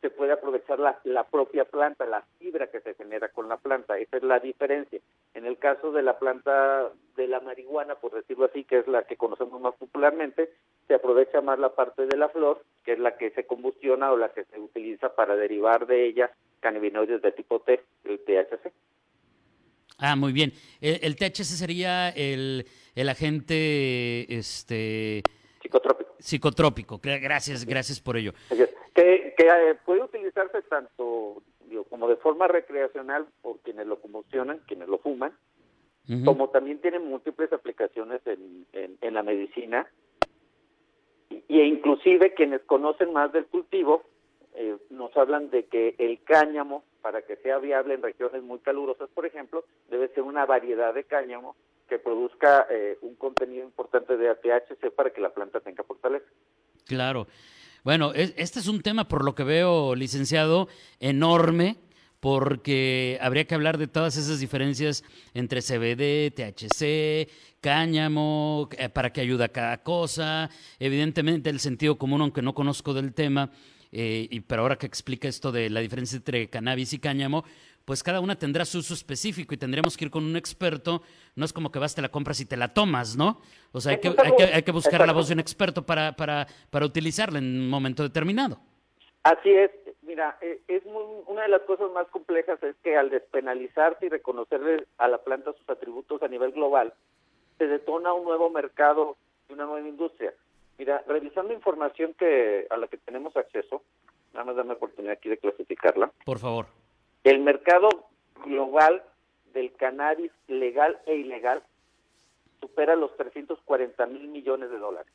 se 0.00 0.10
puede 0.10 0.32
aprovechar 0.32 0.78
la, 0.78 0.98
la, 1.04 1.24
propia 1.24 1.64
planta, 1.64 2.06
la 2.06 2.24
fibra 2.38 2.68
que 2.68 2.80
se 2.80 2.94
genera 2.94 3.28
con 3.28 3.48
la 3.48 3.58
planta. 3.58 3.98
Esa 3.98 4.16
es 4.16 4.22
la 4.22 4.38
diferencia. 4.38 5.00
En 5.34 5.46
el 5.46 5.58
caso 5.58 5.92
de 5.92 6.02
la 6.02 6.18
planta 6.18 6.90
de 7.16 7.28
la 7.28 7.40
marihuana, 7.40 7.96
por 7.96 8.14
decirlo 8.14 8.46
así, 8.46 8.64
que 8.64 8.78
es 8.78 8.88
la 8.88 9.02
que 9.02 9.16
conocemos 9.16 9.60
más 9.60 9.74
popularmente, 9.74 10.52
se 10.88 10.94
aprovecha 10.94 11.40
más 11.40 11.58
la 11.58 11.74
parte 11.74 12.06
de 12.06 12.16
la 12.16 12.28
flor, 12.30 12.64
que 12.84 12.92
es 12.92 12.98
la 12.98 13.16
que 13.16 13.30
se 13.30 13.46
combustiona 13.46 14.10
o 14.10 14.16
la 14.16 14.30
que 14.30 14.44
se 14.44 14.58
utiliza 14.58 15.14
para 15.14 15.36
derivar 15.36 15.86
de 15.86 16.06
ella 16.06 16.30
cannabinoides 16.60 17.22
de 17.22 17.32
tipo 17.32 17.60
T, 17.60 17.80
el 18.04 18.20
THC. 18.20 18.72
Ah, 19.98 20.16
muy 20.16 20.32
bien. 20.32 20.52
El, 20.80 21.16
THC 21.16 21.44
sería 21.44 22.08
el, 22.08 22.66
el 22.94 23.08
agente 23.08 24.34
este 24.34 25.22
psicotrópico. 25.60 26.16
Psicotrópico. 26.18 27.00
Gracias, 27.02 27.66
gracias 27.66 28.00
por 28.00 28.16
ello. 28.16 28.32
Que, 29.00 29.34
que 29.34 29.46
eh, 29.46 29.74
puede 29.86 30.02
utilizarse 30.02 30.60
tanto 30.60 31.42
digo, 31.64 31.84
como 31.84 32.06
de 32.06 32.16
forma 32.16 32.48
recreacional 32.48 33.26
por 33.40 33.58
quienes 33.60 33.86
lo 33.86 33.98
combustiona, 33.98 34.58
quienes 34.66 34.88
lo 34.88 34.98
fuman, 34.98 35.32
como 36.24 36.50
también 36.50 36.80
tiene 36.80 36.98
múltiples 36.98 37.50
aplicaciones 37.52 38.20
en, 38.26 38.66
en, 38.72 39.14
la 39.14 39.22
medicina 39.22 39.86
y, 41.30 41.60
e 41.60 41.64
inclusive 41.64 42.34
quienes 42.34 42.60
conocen 42.62 43.12
más 43.12 43.32
del 43.32 43.46
cultivo 43.46 44.02
eh, 44.54 44.76
nos 44.90 45.16
hablan 45.16 45.48
de 45.48 45.64
que 45.64 45.94
el 45.98 46.22
cáñamo, 46.24 46.84
para 47.00 47.22
que 47.22 47.36
sea 47.36 47.58
viable 47.58 47.94
en 47.94 48.02
regiones 48.02 48.42
muy 48.42 48.58
calurosas, 48.58 49.08
por 49.14 49.24
ejemplo, 49.24 49.64
debe 49.88 50.08
ser 50.08 50.24
una 50.24 50.44
variedad 50.44 50.92
de 50.92 51.04
cáñamo 51.04 51.56
que 51.88 51.98
produzca 51.98 52.66
eh, 52.68 52.98
un 53.00 53.14
contenido 53.14 53.64
importante 53.64 54.18
de 54.18 54.28
ATHC 54.28 54.90
para 54.94 55.10
que 55.10 55.22
la 55.22 55.30
planta 55.30 55.60
tenga 55.60 55.84
fortaleza. 55.84 56.26
Claro. 56.86 57.28
Bueno, 57.82 58.12
este 58.14 58.58
es 58.58 58.66
un 58.66 58.82
tema, 58.82 59.08
por 59.08 59.24
lo 59.24 59.34
que 59.34 59.42
veo, 59.42 59.94
licenciado, 59.94 60.68
enorme, 60.98 61.78
porque 62.20 63.18
habría 63.22 63.46
que 63.46 63.54
hablar 63.54 63.78
de 63.78 63.86
todas 63.86 64.18
esas 64.18 64.38
diferencias 64.38 65.02
entre 65.32 65.62
CBD, 65.62 66.30
THC, 66.30 67.30
cáñamo, 67.62 68.68
eh, 68.76 68.90
para 68.90 69.14
qué 69.14 69.22
ayuda 69.22 69.48
cada 69.48 69.82
cosa, 69.82 70.50
evidentemente 70.78 71.48
el 71.48 71.58
sentido 71.58 71.96
común, 71.96 72.20
aunque 72.20 72.42
no 72.42 72.54
conozco 72.54 72.92
del 72.92 73.14
tema, 73.14 73.50
eh, 73.92 74.28
y, 74.30 74.40
pero 74.40 74.62
ahora 74.62 74.76
que 74.76 74.86
explica 74.86 75.26
esto 75.26 75.50
de 75.50 75.70
la 75.70 75.80
diferencia 75.80 76.16
entre 76.16 76.50
cannabis 76.50 76.92
y 76.92 76.98
cáñamo, 76.98 77.44
pues 77.90 78.04
cada 78.04 78.20
una 78.20 78.38
tendrá 78.38 78.64
su 78.64 78.78
uso 78.78 78.94
específico 78.94 79.52
y 79.52 79.56
tendremos 79.56 79.96
que 79.96 80.04
ir 80.04 80.12
con 80.12 80.22
un 80.22 80.36
experto. 80.36 81.02
No 81.34 81.44
es 81.44 81.52
como 81.52 81.72
que 81.72 81.80
vas, 81.80 81.92
te 81.92 82.00
la 82.00 82.08
compras 82.08 82.38
y 82.38 82.46
te 82.46 82.56
la 82.56 82.72
tomas, 82.72 83.16
¿no? 83.16 83.40
O 83.72 83.80
sea, 83.80 83.90
hay 83.90 83.98
que, 83.98 84.14
hay 84.54 84.62
que, 84.62 84.70
buscar 84.70 85.04
la 85.04 85.12
voz 85.12 85.26
de 85.26 85.34
un 85.34 85.40
experto 85.40 85.84
para, 85.84 86.12
para, 86.12 86.46
para 86.70 86.86
utilizarla 86.86 87.40
en 87.40 87.46
un 87.46 87.68
momento 87.68 88.04
determinado. 88.04 88.60
Así 89.24 89.50
es. 89.50 89.72
Mira, 90.02 90.38
eh, 90.40 90.60
es 90.68 90.84
una 91.26 91.42
de 91.42 91.48
las 91.48 91.62
cosas 91.62 91.90
más 91.90 92.06
complejas 92.10 92.62
es 92.62 92.76
que 92.84 92.96
al 92.96 93.10
despenalizarse 93.10 94.06
y 94.06 94.08
reconocerle 94.08 94.86
a 94.98 95.08
la 95.08 95.18
planta 95.18 95.52
sus 95.54 95.68
atributos 95.68 96.22
a 96.22 96.28
nivel 96.28 96.52
global, 96.52 96.94
se 97.58 97.66
detona 97.66 98.12
un 98.12 98.22
nuevo 98.22 98.50
mercado 98.50 99.16
y 99.48 99.54
una 99.54 99.64
nueva 99.64 99.88
industria. 99.88 100.32
Mira, 100.78 101.02
revisando 101.08 101.52
información 101.52 102.14
que 102.16 102.68
a 102.70 102.76
la 102.76 102.86
que 102.86 102.98
tenemos 102.98 103.36
acceso, 103.36 103.82
nada 104.32 104.44
más 104.44 104.54
dame 104.54 104.74
oportunidad 104.74 105.14
aquí 105.14 105.28
de 105.28 105.38
clasificarla. 105.38 106.12
Por 106.24 106.38
favor. 106.38 106.66
El 107.24 107.40
mercado 107.40 107.88
global 108.44 109.02
del 109.52 109.72
cannabis 109.74 110.32
legal 110.48 110.98
e 111.06 111.16
ilegal 111.16 111.62
supera 112.60 112.96
los 112.96 113.14
340 113.16 114.06
mil 114.06 114.28
millones 114.28 114.70
de 114.70 114.78
dólares. 114.78 115.12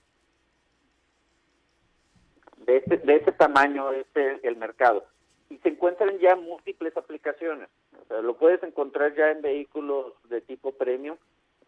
De 2.58 2.78
ese, 2.78 2.98
de 2.98 3.16
ese 3.16 3.32
tamaño 3.32 3.92
es 3.92 4.08
el, 4.16 4.56
mercado. 4.56 5.06
Y 5.50 5.58
se 5.58 5.70
encuentran 5.70 6.18
ya 6.20 6.36
múltiples 6.36 6.96
aplicaciones. 6.98 7.70
Lo 8.10 8.36
puedes 8.38 8.62
encontrar 8.64 9.16
ya 9.16 9.32
en 9.32 9.42
vehículos 9.42 10.14
de 10.30 10.42
tipo 10.42 10.72
premium, 10.72 11.18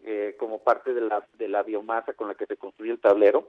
eh, 0.03 0.35
como 0.39 0.59
parte 0.59 0.93
de 0.93 1.01
la, 1.01 1.27
de 1.37 1.47
la 1.47 1.63
biomasa 1.63 2.13
con 2.13 2.27
la 2.27 2.35
que 2.35 2.45
se 2.45 2.57
construye 2.57 2.91
el 2.91 2.99
tablero. 2.99 3.47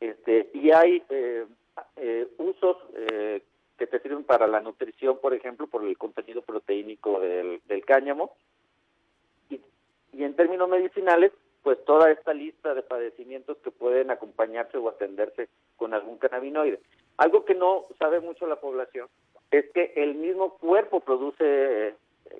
Este, 0.00 0.50
y 0.52 0.70
hay 0.70 1.02
eh, 1.08 1.46
eh, 1.96 2.28
usos 2.38 2.76
eh, 2.94 3.42
que 3.78 3.86
te 3.86 4.00
sirven 4.00 4.24
para 4.24 4.46
la 4.46 4.60
nutrición, 4.60 5.18
por 5.18 5.34
ejemplo, 5.34 5.66
por 5.66 5.84
el 5.84 5.98
contenido 5.98 6.42
proteínico 6.42 7.20
del, 7.20 7.60
cáñamo. 7.86 8.36
Y, 9.50 9.60
en 10.22 10.34
términos 10.36 10.68
medicinales, 10.68 11.32
pues 11.62 11.82
toda 11.84 12.10
esta 12.10 12.34
lista 12.34 12.74
de 12.74 12.82
padecimientos 12.82 13.56
que 13.58 13.70
pueden 13.70 14.10
acompañarse 14.10 14.78
o 14.78 14.88
atenderse 14.88 15.48
con 15.76 15.94
algún 15.94 16.18
cannabinoide. 16.18 16.80
Algo 17.16 17.44
que 17.44 17.54
no 17.54 17.86
sabe 17.98 18.20
mucho 18.20 18.46
la 18.46 18.60
población 18.60 19.08
es 19.50 19.70
que 19.72 19.92
el 19.96 20.14
mismo 20.14 20.56
cuerpo 20.58 21.00
produce 21.00 21.88
eh, 21.88 21.94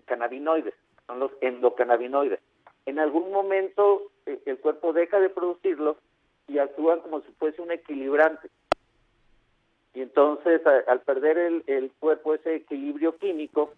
cannabinoides, 0.04 0.74
son 1.06 1.20
los 1.20 1.32
endocannabinoides. 1.40 2.40
En 2.86 2.98
algún 2.98 3.32
momento 3.32 4.10
eh, 4.26 4.40
el 4.46 4.58
cuerpo 4.58 4.92
deja 4.92 5.18
de 5.20 5.30
producirlos 5.30 5.96
y 6.48 6.58
actúan 6.58 7.00
como 7.00 7.20
si 7.22 7.32
fuese 7.32 7.62
un 7.62 7.72
equilibrante. 7.72 8.50
Y 9.94 10.02
entonces, 10.02 10.60
al 10.66 11.00
perder 11.02 11.62
el, 11.66 11.92
cuerpo 12.00 12.34
ese 12.34 12.56
equilibrio 12.56 13.16
químico, 13.16 13.72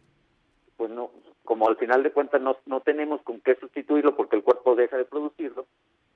pues 0.77 0.91
no, 0.91 1.11
como 1.45 1.69
al 1.69 1.77
final 1.77 2.03
de 2.03 2.11
cuentas 2.11 2.41
no, 2.41 2.57
no 2.65 2.81
tenemos 2.81 3.21
con 3.23 3.41
qué 3.41 3.55
sustituirlo 3.57 4.17
porque 4.17 4.37
el 4.37 4.43
cuerpo 4.43 4.75
deja 4.75 4.97
de 4.97 5.05
producirlo, 5.05 5.67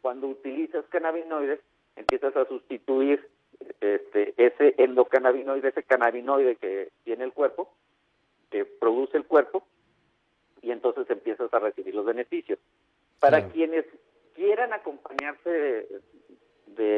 cuando 0.00 0.26
utilizas 0.26 0.86
cannabinoides, 0.88 1.60
empiezas 1.96 2.34
a 2.34 2.46
sustituir 2.46 3.28
este, 3.80 4.34
ese 4.38 4.74
endocannabinoide, 4.78 5.68
ese 5.68 5.82
cannabinoide 5.82 6.56
que 6.56 6.88
tiene 7.04 7.24
el 7.24 7.32
cuerpo, 7.32 7.70
que 8.50 8.64
produce 8.64 9.18
el 9.18 9.26
cuerpo, 9.26 9.62
y 10.62 10.70
entonces 10.70 11.08
empiezas 11.10 11.52
a 11.52 11.58
recibir 11.58 11.94
los 11.94 12.06
beneficios. 12.06 12.58
Para 13.18 13.48
quienes 13.48 13.84
quieran 14.34 14.72
acompañarse 14.72 15.50
de 15.50 16.00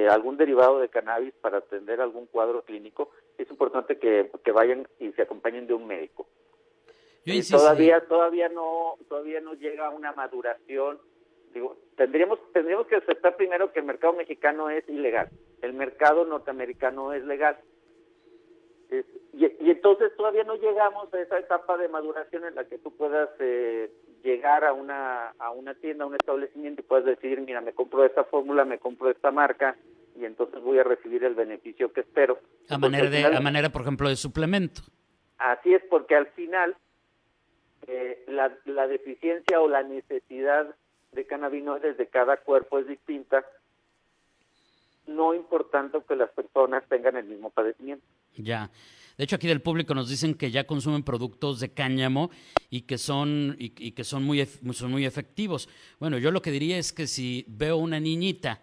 algún 0.09 0.37
derivado 0.37 0.79
de 0.79 0.89
cannabis 0.89 1.35
para 1.41 1.59
atender 1.59 2.01
algún 2.01 2.27
cuadro 2.27 2.63
clínico, 2.63 3.11
es 3.39 3.51
importante 3.51 3.99
que, 3.99 4.31
vayan 4.53 4.87
y 4.99 5.13
se 5.13 5.23
acompañen 5.23 5.67
de 5.67 5.75
un 5.75 5.87
médico. 5.87 6.27
Yo 7.25 7.35
eh, 7.35 7.43
todavía 7.49 8.01
todavía 8.07 8.49
no 8.49 8.97
todavía 9.09 9.41
no 9.41 9.55
llega 9.55 9.87
a 9.87 9.91
una 9.91 10.13
maduración. 10.13 10.99
Digo, 11.55 11.77
tendríamos 11.97 12.39
tendríamos 12.53 12.87
que 12.87 12.97
aceptar 12.97 13.37
primero 13.37 13.73
que 13.73 13.81
el 13.81 13.87
mercado 13.87 14.13
mexicano 14.15 14.71
es 14.71 14.89
ilegal, 14.89 15.29
el 15.61 15.73
mercado 15.73 16.25
norteamericano 16.25 17.13
es 17.13 17.25
legal. 17.25 17.59
Y, 18.93 19.45
y, 19.45 19.71
entonces 19.71 20.15
todavía 20.17 20.45
no 20.45 20.57
llegamos 20.57 21.13
a 21.15 21.21
esa 21.21 21.39
etapa 21.39 21.77
de 21.79 21.89
maduración 21.89 22.45
en 22.45 22.55
la 22.55 22.65
que 22.65 22.79
tú 22.79 22.95
puedas 22.95 23.31
eh, 23.39 23.91
llegar 24.23 24.65
a 24.65 24.73
una, 24.73 25.29
a 25.39 25.51
una 25.51 25.75
tienda, 25.75 26.05
a 26.05 26.09
un 26.09 26.15
establecimiento 26.15 26.83
y 26.83 26.85
puedes 26.85 27.07
decir, 27.07 27.41
mira, 27.41 27.61
me 27.61 27.73
compro 27.73 28.05
esta 28.05 28.25
fórmula, 28.25 28.65
me 28.65 28.79
compro 28.79 29.11
esta 29.11 29.31
marca 29.31 29.77
y 30.17 30.25
entonces 30.25 30.63
voy 30.63 30.79
a 30.79 30.85
recibir 30.85 31.25
el 31.25 31.35
beneficio 31.35 31.93
que 31.93 32.01
espero. 32.01 32.39
A 32.69 32.79
manera, 32.79 33.09
de, 33.09 33.25
a 33.25 33.41
manera, 33.41 33.71
por 33.71 33.83
ejemplo, 33.83 34.09
de 34.09 34.17
suplemento. 34.17 34.83
Así 35.39 35.73
es, 35.73 35.83
porque 35.89 36.15
al 36.15 36.27
final 36.29 36.77
eh, 37.87 38.25
la, 38.29 38.57
la 38.67 38.87
deficiencia 38.87 39.61
o 39.61 39.69
la 39.69 39.83
necesidad 39.83 40.75
de 41.13 41.27
cannabinoides 41.27 41.97
de 41.97 42.07
cada 42.07 42.37
cuerpo 42.39 42.79
es 42.79 42.87
distinta, 42.87 43.45
no 45.07 45.35
importando 45.35 46.05
que 46.07 46.17
las 46.17 46.31
personas 46.31 46.85
tengan 46.89 47.17
el 47.17 47.25
mismo 47.25 47.51
padecimiento. 47.51 48.07
Ya. 48.37 48.71
De 49.17 49.25
hecho, 49.25 49.37
aquí 49.37 49.47
del 49.47 49.61
público 49.61 49.95
nos 49.95 50.09
dicen 50.09 50.35
que 50.35 50.51
ya 50.51 50.67
consumen 50.67 51.03
productos 51.03 51.61
de 51.61 51.73
cáñamo 51.73 52.31
y 52.71 52.83
que 52.83 52.99
son, 52.99 53.57
y, 53.59 53.93
que 53.93 54.05
son 54.05 54.25
muy, 54.25 54.47
son 54.73 54.91
muy 54.91 55.05
efectivos. 55.05 55.69
Bueno, 56.01 56.19
yo 56.19 56.31
lo 56.31 56.43
que 56.43 56.51
diría 56.51 56.79
es 56.79 56.93
que 56.93 57.07
si 57.07 57.45
veo 57.47 57.77
una 57.77 58.01
niñita 58.01 58.63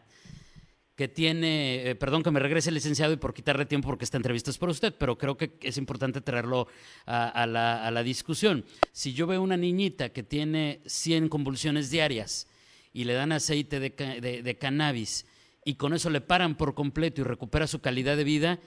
que 0.95 1.07
tiene, 1.07 1.89
eh, 1.89 1.95
perdón 1.95 2.23
que 2.23 2.31
me 2.31 2.41
regrese 2.41 2.71
licenciado 2.71 3.13
y 3.13 3.17
por 3.17 3.33
quitarle 3.33 3.65
tiempo 3.65 3.87
porque 3.87 4.03
esta 4.03 4.17
entrevista 4.17 4.51
es 4.51 4.57
por 4.57 4.67
usted, 4.69 4.93
pero 4.97 5.17
creo 5.17 5.37
que 5.37 5.57
es 5.61 5.77
importante 5.77 6.19
traerlo 6.19 6.67
a, 7.05 7.45
la, 7.45 8.03
discusión. 8.03 8.65
Si 8.91 9.13
yo 9.13 9.27
veo 9.27 9.41
una 9.41 9.55
niñita 9.55 10.09
que 10.09 10.23
tiene 10.23 10.81
100 10.87 11.29
convulsiones 11.29 11.89
diarias 11.89 12.47
y 12.91 13.05
le 13.05 13.13
dan 13.13 13.31
aceite 13.31 13.79
de 13.79 14.57
cannabis 14.59 15.25
y 15.63 15.75
con 15.75 15.93
eso 15.93 16.09
le 16.09 16.19
paran 16.19 16.57
por 16.57 16.73
completo 16.73 17.21
y 17.21 17.23
recupera 17.23 17.67
su 17.67 17.79
calidad 17.79 18.17
de 18.17 18.23
vida, 18.23 18.59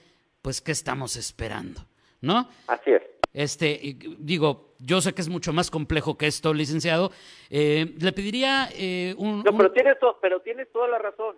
pues 0.43 0.61
¿qué 0.61 0.71
estamos 0.71 1.15
esperando? 1.15 1.81
¿No? 2.21 2.47
Así 2.67 2.91
es. 2.91 3.01
Este, 3.33 3.79
digo, 4.19 4.75
yo 4.77 5.01
sé 5.01 5.13
que 5.13 5.21
es 5.21 5.29
mucho 5.29 5.53
más 5.53 5.71
complejo 5.71 6.17
que 6.17 6.27
esto, 6.27 6.53
licenciado. 6.53 7.09
Eh, 7.49 7.95
le 7.99 8.11
pediría 8.11 8.69
eh, 8.77 9.15
un... 9.17 9.41
No, 9.43 9.57
pero 9.57 9.71
tienes, 9.71 9.97
pero 10.21 10.41
tienes 10.41 10.71
toda 10.71 10.87
la 10.87 10.99
razón. 10.99 11.35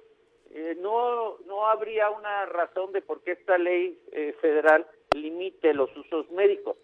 Eh, 0.50 0.76
no, 0.82 1.38
no 1.48 1.68
habría 1.68 2.10
una 2.10 2.46
razón 2.48 2.92
de 2.92 3.02
por 3.02 3.22
qué 3.22 3.34
esta 3.34 3.58
ley 3.58 3.98
federal 4.42 4.86
limite 5.16 5.74
los 5.74 5.96
usos 5.96 6.30
médicos. 6.32 6.76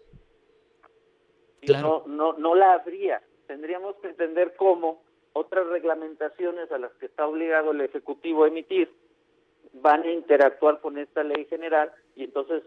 No, 1.68 2.04
no, 2.06 2.32
no 2.34 2.54
la 2.54 2.74
habría. 2.74 3.20
Tendríamos 3.46 3.96
que 3.96 4.08
entender 4.08 4.54
cómo 4.56 5.02
otras 5.32 5.66
reglamentaciones 5.66 6.70
a 6.72 6.78
las 6.78 6.92
que 6.94 7.06
está 7.06 7.26
obligado 7.26 7.72
el 7.72 7.80
Ejecutivo 7.80 8.44
a 8.44 8.48
emitir 8.48 8.90
van 9.74 10.02
a 10.02 10.10
interactuar 10.10 10.80
con 10.80 10.98
esta 10.98 11.22
ley 11.22 11.46
general 11.46 11.92
y 12.16 12.24
entonces 12.24 12.62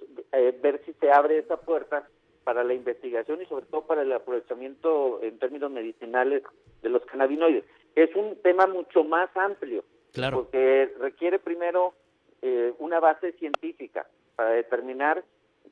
ver 0.62 0.82
si 0.86 0.94
se 0.94 1.12
abre 1.12 1.38
esa 1.38 1.58
puerta 1.58 2.08
para 2.46 2.64
la 2.64 2.74
investigación 2.74 3.42
y 3.42 3.46
sobre 3.48 3.66
todo 3.66 3.86
para 3.86 4.04
el 4.04 4.12
aprovechamiento 4.14 5.20
en 5.22 5.38
términos 5.40 5.72
medicinales 5.72 6.44
de 6.82 6.90
los 6.90 7.04
cannabinoides. 7.06 7.66
Es 7.96 8.16
un 8.16 8.38
tema 8.44 8.68
mucho 8.68 9.04
más 9.04 9.36
amplio, 9.36 9.84
claro. 10.14 10.38
porque 10.44 10.94
requiere 11.00 11.40
primero 11.40 11.94
eh, 12.42 12.74
una 12.78 13.00
base 13.00 13.34
científica 13.34 14.08
para 14.36 14.52
determinar 14.52 15.24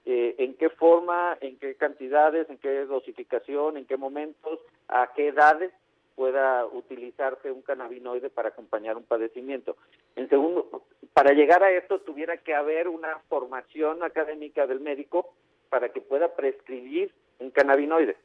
eh, 0.05 0.35
en 0.39 0.55
qué 0.55 0.69
forma, 0.69 1.37
en 1.41 1.57
qué 1.59 1.75
cantidades, 1.75 2.49
en 2.49 2.57
qué 2.57 2.85
dosificación, 2.85 3.77
en 3.77 3.85
qué 3.85 3.95
momentos, 3.95 4.59
a 4.87 5.11
qué 5.15 5.27
edades 5.27 5.71
pueda 6.15 6.65
utilizarse 6.65 7.51
un 7.51 7.61
cannabinoide 7.61 8.29
para 8.29 8.49
acompañar 8.49 8.97
un 8.97 9.03
padecimiento. 9.03 9.77
En 10.15 10.29
segundo, 10.29 10.83
para 11.13 11.33
llegar 11.33 11.63
a 11.63 11.71
esto 11.71 11.99
tuviera 12.01 12.37
que 12.37 12.53
haber 12.53 12.87
una 12.87 13.19
formación 13.29 14.03
académica 14.03 14.67
del 14.67 14.79
médico 14.79 15.33
para 15.69 15.89
que 15.89 16.01
pueda 16.01 16.35
prescribir 16.35 17.13
un 17.39 17.51
cannabinoide. 17.51 18.15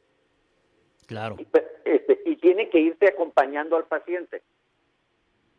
Claro. 1.07 1.35
Y, 1.39 1.47
este, 1.85 2.21
y 2.25 2.35
tiene 2.35 2.69
que 2.69 2.79
irse 2.79 3.07
acompañando 3.07 3.75
al 3.75 3.85
paciente. 3.85 4.41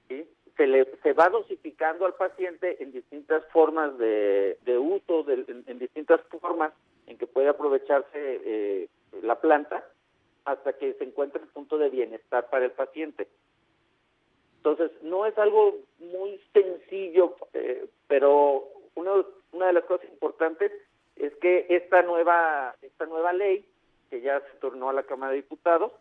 Se, 0.09 0.67
le, 0.67 0.85
se 1.03 1.13
va 1.15 1.29
dosificando 1.31 2.05
al 2.05 2.15
paciente 2.15 2.83
en 2.83 2.93
distintas 2.93 3.45
formas 3.47 3.97
de, 3.97 4.57
uso, 4.79 5.25
en, 5.29 5.79
distintas 5.79 6.21
formas 6.41 6.73
en 7.07 7.17
que 7.17 7.27
puede 7.27 7.49
aprovecharse 7.49 8.11
eh, 8.15 8.89
la 9.23 9.41
planta 9.41 9.85
hasta 10.53 10.73
que 10.75 10.95
se 10.95 11.05
encuentre 11.05 11.43
el 11.43 11.49
punto 11.49 11.79
de 11.79 11.91
bienestar 11.91 12.49
para 12.51 12.65
el 12.65 12.73
paciente. 12.73 13.29
Entonces, 14.57 14.91
no 15.03 15.25
es 15.27 15.37
algo 15.39 15.77
muy 15.99 16.41
sencillo, 16.53 17.37
eh, 17.55 17.87
pero 18.07 18.69
una 18.95 19.67
de 19.67 19.73
las 19.73 19.85
cosas 19.85 20.09
importantes 20.11 20.71
es 21.17 21.35
que 21.37 21.67
esta 21.71 22.03
nueva, 22.03 22.75
esta 22.83 23.07
nueva 23.07 23.33
ley, 23.33 23.67
que 24.11 24.21
ya 24.21 24.41
se 24.41 24.59
tornó 24.59 24.91
a 24.91 24.93
la 24.93 25.05
Cámara 25.05 25.33
de 25.33 25.39
Diputados, 25.39 25.93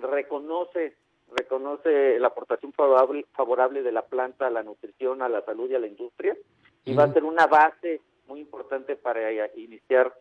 reconoce 0.00 0.94
reconoce 1.36 2.18
la 2.18 2.28
aportación 2.28 2.72
favorable, 2.72 3.26
favorable 3.32 3.82
de 3.82 3.92
la 3.92 4.02
planta 4.02 4.46
a 4.46 4.50
la 4.50 4.62
nutrición, 4.62 5.22
a 5.22 5.28
la 5.28 5.42
salud 5.42 5.70
y 5.70 5.74
a 5.74 5.78
la 5.78 5.86
industria, 5.86 6.36
y 6.84 6.94
va 6.94 7.04
a 7.04 7.12
ser 7.12 7.24
una 7.24 7.46
base 7.46 8.00
muy 8.26 8.40
importante 8.40 8.96
para 8.96 9.30
iniciar 9.56 10.14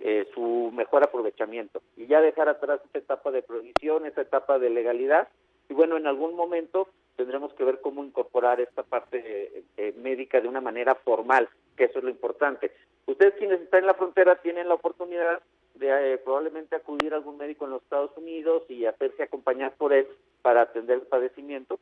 eh, 0.00 0.28
su 0.34 0.70
mejor 0.74 1.04
aprovechamiento 1.04 1.82
y 1.96 2.06
ya 2.06 2.20
dejar 2.20 2.48
atrás 2.48 2.80
esta 2.84 2.98
etapa 2.98 3.30
de 3.30 3.42
prohibición, 3.42 4.06
esta 4.06 4.22
etapa 4.22 4.58
de 4.58 4.70
legalidad, 4.70 5.28
y 5.68 5.74
bueno, 5.74 5.96
en 5.96 6.06
algún 6.06 6.34
momento 6.34 6.88
tendremos 7.16 7.52
que 7.54 7.64
ver 7.64 7.80
cómo 7.80 8.04
incorporar 8.04 8.60
esta 8.60 8.82
parte 8.82 9.22
eh, 9.24 9.64
eh, 9.76 9.94
médica 9.96 10.40
de 10.40 10.48
una 10.48 10.60
manera 10.60 10.94
formal, 10.94 11.48
que 11.76 11.84
eso 11.84 11.98
es 11.98 12.04
lo 12.04 12.10
importante. 12.10 12.72
Ustedes 13.06 13.34
quienes 13.34 13.60
están 13.60 13.80
en 13.80 13.86
la 13.86 13.94
frontera 13.94 14.36
tienen 14.36 14.68
la 14.68 14.74
oportunidad 14.74 15.40
de 15.74 16.14
eh, 16.14 16.18
probablemente 16.18 16.76
acudir 16.76 17.12
a 17.12 17.16
algún 17.16 17.36
médico 17.36 17.64
en 17.64 17.72
los 17.72 17.82
Estados 17.82 18.16
Unidos 18.16 18.62
y 18.68 18.86
hacerse 18.86 19.22
acompañar 19.22 19.74
por 19.76 19.92
él 19.92 20.06
para 20.42 20.62
atender 20.62 21.00
el 21.00 21.06
padecimiento. 21.06 21.78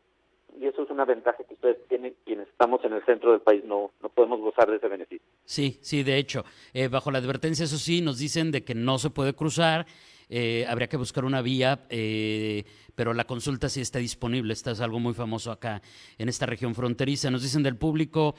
Y 0.60 0.66
eso 0.66 0.82
es 0.82 0.90
una 0.90 1.04
ventaja 1.04 1.38
que 1.44 1.54
ustedes 1.54 1.78
tienen, 1.88 2.14
quienes 2.24 2.48
estamos 2.48 2.84
en 2.84 2.92
el 2.92 3.04
centro 3.04 3.32
del 3.32 3.40
país 3.40 3.64
no, 3.64 3.90
no 4.02 4.08
podemos 4.10 4.40
gozar 4.40 4.70
de 4.70 4.76
ese 4.76 4.88
beneficio. 4.88 5.26
Sí, 5.44 5.78
sí, 5.82 6.02
de 6.02 6.18
hecho, 6.18 6.44
eh, 6.72 6.88
bajo 6.88 7.10
la 7.10 7.18
advertencia, 7.18 7.64
eso 7.64 7.78
sí, 7.78 8.00
nos 8.00 8.18
dicen 8.18 8.50
de 8.50 8.62
que 8.62 8.74
no 8.74 8.98
se 8.98 9.10
puede 9.10 9.34
cruzar, 9.34 9.86
eh, 10.28 10.64
habría 10.68 10.88
que 10.88 10.96
buscar 10.96 11.24
una 11.24 11.42
vía, 11.42 11.86
pero 12.94 13.12
la 13.12 13.24
consulta 13.24 13.68
sí 13.68 13.80
está 13.80 13.98
disponible. 13.98 14.52
Esto 14.52 14.70
es 14.70 14.80
algo 14.80 14.98
muy 14.98 15.14
famoso 15.14 15.50
acá 15.50 15.82
en 16.16 16.28
esta 16.28 16.46
región 16.46 16.74
fronteriza. 16.74 17.30
Nos 17.30 17.42
dicen 17.42 17.62
del 17.62 17.76
público, 17.76 18.34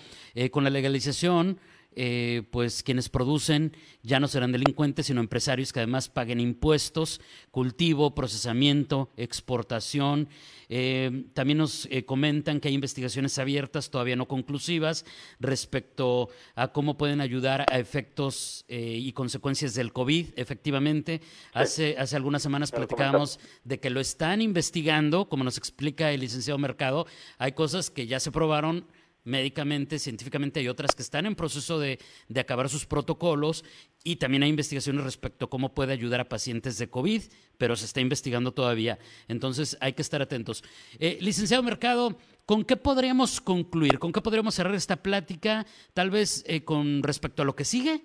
con 0.52 0.64
la 0.64 0.72
legalización, 0.72 1.60
eh, 1.96 2.44
pues 2.52 2.84
quienes 2.84 3.10
producen 3.10 3.76
ya 4.02 4.20
no 4.20 4.28
serán 4.28 4.52
delincuentes, 4.52 5.08
sino 5.08 5.22
empresarios 5.22 5.72
que 5.72 5.80
además 5.80 6.10
paguen 6.10 6.40
impuestos, 6.40 7.22
cultivo, 7.52 8.16
procesamiento, 8.16 9.12
exportación. 9.18 10.28
Eh, 10.70 11.26
también 11.34 11.60
nos 11.60 11.88
eh, 11.92 12.06
comentan 12.06 12.60
que 12.60 12.68
hay 12.68 12.74
investigaciones 12.74 13.38
abiertas, 13.38 13.90
todavía 13.90 14.16
no 14.16 14.28
conclusivas, 14.28 15.06
respecto 15.40 16.30
a 16.56 16.70
cómo 16.70 16.98
pueden 16.98 17.22
ayudar 17.22 17.66
a 17.72 17.80
efectos 17.80 18.66
y 18.68 19.12
consecuencias 19.14 19.76
del 19.76 19.94
COVID. 19.94 20.28
Efectivamente, 20.36 21.22
hace, 21.54 21.96
hace 21.98 22.16
algunas 22.16 22.42
semanas 22.42 22.72
platicábamos 22.72 23.40
de 23.64 23.80
que 23.80 23.90
lo 23.90 24.00
están 24.00 24.42
investigando, 24.42 25.30
como 25.30 25.44
nos 25.44 25.58
explica 25.58 26.12
el 26.12 26.22
licenciado 26.22 26.58
Mercado. 26.58 27.06
Hay 27.38 27.52
cosas 27.52 27.90
que 27.90 28.08
ya 28.08 28.20
se 28.20 28.32
probaron 28.32 28.86
médicamente, 29.24 30.00
científicamente, 30.00 30.60
hay 30.60 30.68
otras 30.68 30.96
que 30.96 31.02
están 31.02 31.26
en 31.26 31.36
proceso 31.36 31.80
de, 31.80 32.00
acabar 32.36 32.70
sus 32.70 32.86
protocolos 32.86 33.64
y 34.04 34.18
también 34.18 34.44
hay 34.44 34.50
investigaciones 34.50 35.04
respecto 35.04 35.46
a 35.46 35.50
cómo 35.50 35.74
puede 35.74 35.94
ayudar 35.94 36.20
a 36.20 36.26
pacientes 36.26 36.78
de 36.78 36.90
COVID, 36.90 37.22
pero 37.58 37.76
se 37.76 37.86
está 37.86 38.02
investigando 38.02 38.52
todavía. 38.52 39.00
Entonces 39.28 39.78
hay 39.80 39.94
que 39.94 40.02
estar 40.02 40.22
atentos. 40.22 40.64
Eh, 41.00 41.18
licenciado 41.22 41.64
Mercado, 41.64 42.18
¿con 42.46 42.66
qué 42.66 42.76
podríamos 42.76 43.40
concluir? 43.40 44.00
¿Con 44.00 44.12
qué 44.12 44.22
podríamos 44.22 44.56
cerrar 44.56 44.76
esta 44.76 44.98
plática? 44.98 45.66
Tal 45.94 46.10
vez 46.10 46.44
eh, 46.48 46.66
con 46.66 47.02
respecto 47.02 47.44
a 47.44 47.46
lo 47.46 47.56
que 47.56 47.64
sigue. 47.64 48.02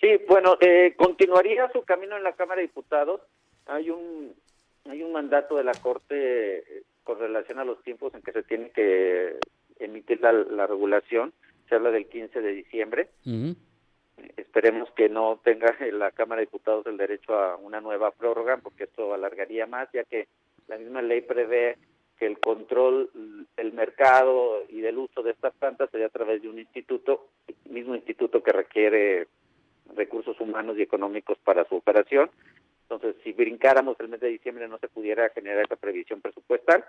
Sí, 0.00 0.08
bueno, 0.28 0.56
eh, 0.60 0.94
continuaría 0.96 1.70
su 1.72 1.82
camino 1.82 2.16
en 2.16 2.24
la 2.24 2.32
Cámara 2.32 2.60
de 2.60 2.66
Diputados. 2.66 3.20
Hay 3.66 3.90
un, 3.90 4.34
hay 4.86 5.02
un 5.02 5.12
mandato 5.12 5.56
de 5.56 5.64
la 5.64 5.72
Corte 5.72 6.84
con 7.04 7.18
relación 7.18 7.58
a 7.58 7.64
los 7.64 7.82
tiempos 7.82 8.12
en 8.14 8.22
que 8.22 8.32
se 8.32 8.42
tiene 8.42 8.70
que 8.70 9.38
emitir 9.78 10.20
la, 10.20 10.66
regulación, 10.66 11.32
se 11.68 11.74
habla 11.74 11.90
del 11.90 12.06
15 12.06 12.40
de 12.40 12.52
diciembre. 12.52 13.08
Esperemos 14.36 14.90
que 14.92 15.08
no 15.08 15.40
tenga 15.42 15.76
la 15.92 16.10
Cámara 16.12 16.40
de 16.40 16.46
Diputados 16.46 16.86
el 16.86 16.96
derecho 16.96 17.34
a 17.34 17.56
una 17.56 17.80
nueva 17.80 18.10
prórroga, 18.12 18.58
porque 18.58 18.84
esto 18.84 19.12
alargaría 19.12 19.66
más, 19.66 19.88
ya 19.92 20.04
que 20.04 20.28
la 20.68 20.78
misma 20.78 21.02
ley 21.02 21.20
prevé 21.20 21.76
que 22.18 22.26
el 22.26 22.38
control 22.38 23.10
del 23.56 23.72
mercado 23.72 24.62
y 24.68 24.80
del 24.80 24.98
uso 24.98 25.22
de 25.22 25.32
estas 25.32 25.52
plantas 25.54 25.90
sería 25.90 26.06
a 26.06 26.10
través 26.10 26.42
de 26.42 26.48
un 26.48 26.58
instituto, 26.58 27.28
mismo 27.68 27.94
instituto 27.94 28.42
que 28.42 28.52
requiere 28.52 29.26
recursos 29.96 30.38
humanos 30.40 30.76
y 30.78 30.82
económicos 30.82 31.38
para 31.38 31.64
su 31.68 31.76
operación. 31.76 32.30
Entonces, 32.82 33.16
si 33.24 33.32
brincáramos 33.32 33.98
el 33.98 34.08
mes 34.08 34.20
de 34.20 34.28
diciembre 34.28 34.68
no 34.68 34.78
se 34.78 34.88
pudiera 34.88 35.28
generar 35.30 35.64
esa 35.64 35.76
previsión 35.76 36.20
presupuestal. 36.20 36.84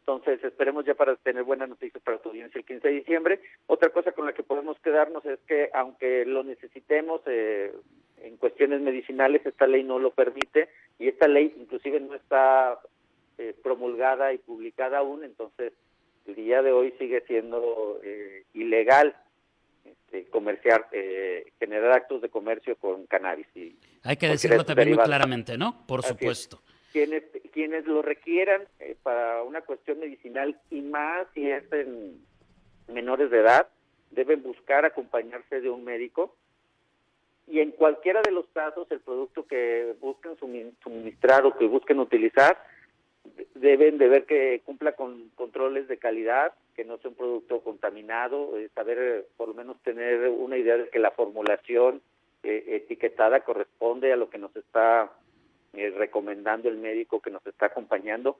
Entonces, 0.00 0.42
esperemos 0.42 0.84
ya 0.84 0.94
para 0.94 1.14
tener 1.16 1.44
buenas 1.44 1.68
noticias 1.68 2.02
para 2.02 2.18
tu 2.18 2.30
audiencia 2.30 2.58
el 2.58 2.64
15 2.64 2.88
de 2.88 2.94
diciembre. 2.94 3.40
Otra 3.66 3.90
cosa 3.90 4.12
con 4.12 4.26
la 4.26 4.32
que 4.32 4.42
podemos 4.42 4.78
quedarnos 4.80 5.24
es 5.24 5.38
que, 5.46 5.70
aunque 5.74 6.24
lo 6.24 6.42
necesitemos 6.42 7.20
eh, 7.26 7.72
en 8.22 8.36
cuestiones 8.38 8.80
medicinales, 8.80 9.44
esta 9.44 9.66
ley 9.66 9.84
no 9.84 9.98
lo 9.98 10.10
permite 10.10 10.68
y 10.98 11.08
esta 11.08 11.28
ley 11.28 11.54
inclusive 11.58 12.00
no 12.00 12.14
está 12.14 12.80
eh, 13.38 13.54
promulgada 13.62 14.32
y 14.32 14.38
publicada 14.38 14.98
aún, 14.98 15.22
entonces 15.22 15.72
el 16.26 16.34
día 16.34 16.62
de 16.62 16.72
hoy 16.72 16.92
sigue 16.98 17.20
siendo 17.26 18.00
eh, 18.02 18.44
ilegal 18.54 19.14
este, 19.84 20.26
comerciar, 20.30 20.88
generar 21.58 21.92
actos 21.92 22.20
de 22.22 22.28
comercio 22.30 22.76
con 22.76 23.06
cannabis. 23.06 23.46
Y 23.54 23.76
Hay 24.02 24.16
que 24.16 24.28
decirlo 24.28 24.64
también 24.64 24.90
muy 24.90 24.98
claramente, 24.98 25.56
¿no? 25.56 25.86
Por 25.86 26.02
supuesto 26.02 26.60
quienes 26.92 27.24
quienes 27.52 27.86
lo 27.86 28.02
requieran 28.02 28.62
eh, 28.78 28.96
para 29.02 29.42
una 29.42 29.60
cuestión 29.62 30.00
medicinal 30.00 30.56
y 30.70 30.80
más 30.82 31.26
si 31.34 31.50
es 31.50 31.70
en 31.72 32.20
menores 32.88 33.30
de 33.30 33.40
edad 33.40 33.68
deben 34.10 34.42
buscar 34.42 34.84
acompañarse 34.84 35.60
de 35.60 35.70
un 35.70 35.84
médico. 35.84 36.34
Y 37.46 37.60
en 37.60 37.72
cualquiera 37.72 38.22
de 38.22 38.30
los 38.30 38.46
casos 38.48 38.90
el 38.90 39.00
producto 39.00 39.46
que 39.46 39.94
busquen 40.00 40.36
suministrar 40.38 41.44
o 41.46 41.56
que 41.56 41.66
busquen 41.66 41.98
utilizar 41.98 42.58
deben 43.54 43.98
de 43.98 44.08
ver 44.08 44.24
que 44.24 44.62
cumpla 44.64 44.92
con 44.92 45.30
controles 45.34 45.88
de 45.88 45.98
calidad, 45.98 46.52
que 46.74 46.84
no 46.84 46.98
sea 46.98 47.10
un 47.10 47.16
producto 47.16 47.60
contaminado, 47.60 48.56
eh, 48.56 48.70
saber 48.74 48.98
eh, 48.98 49.24
por 49.36 49.48
lo 49.48 49.54
menos 49.54 49.80
tener 49.82 50.28
una 50.28 50.56
idea 50.56 50.76
de 50.76 50.88
que 50.88 50.98
la 50.98 51.10
formulación 51.10 52.00
etiquetada 52.42 53.40
corresponde 53.40 54.12
a 54.14 54.16
lo 54.16 54.30
que 54.30 54.38
nos 54.38 54.54
está 54.56 55.10
eh, 55.72 55.90
recomendando 55.96 56.68
el 56.68 56.78
médico 56.78 57.20
que 57.20 57.30
nos 57.30 57.46
está 57.46 57.66
acompañando 57.66 58.38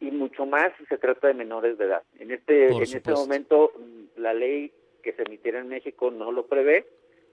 y 0.00 0.10
mucho 0.10 0.46
más 0.46 0.72
si 0.78 0.86
se 0.86 0.98
trata 0.98 1.28
de 1.28 1.34
menores 1.34 1.76
de 1.78 1.84
edad. 1.86 2.02
En 2.18 2.30
este 2.30 2.68
en 2.68 2.82
este 2.82 3.12
momento 3.12 3.72
mm, 3.76 4.20
la 4.20 4.32
ley 4.32 4.72
que 5.02 5.12
se 5.12 5.22
emitiera 5.22 5.60
en 5.60 5.68
México 5.68 6.10
no 6.10 6.32
lo 6.32 6.46
prevé, 6.46 6.86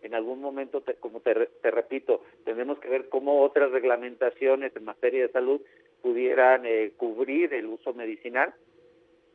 en 0.05 0.13
algún 0.13 0.39
momento, 0.39 0.83
como 0.99 1.19
te, 1.19 1.33
repito, 1.63 2.21
tenemos 2.43 2.77
que 2.77 2.89
ver 2.89 3.09
cómo 3.09 3.41
otras 3.41 3.71
reglamentaciones 3.71 4.75
en 4.75 4.85
materia 4.85 5.23
de 5.23 5.31
salud 5.31 5.59
pudieran 6.03 6.63
eh, 6.65 6.93
cubrir 6.95 7.55
el 7.55 7.65
uso 7.65 7.91
medicinal, 7.95 8.53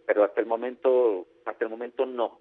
pero 0.07 0.23
hasta 0.23 0.41
el 0.41 0.47
momento, 0.47 1.27
hasta 1.45 1.65
el 1.65 1.71
momento 1.71 2.07
no. 2.07 2.39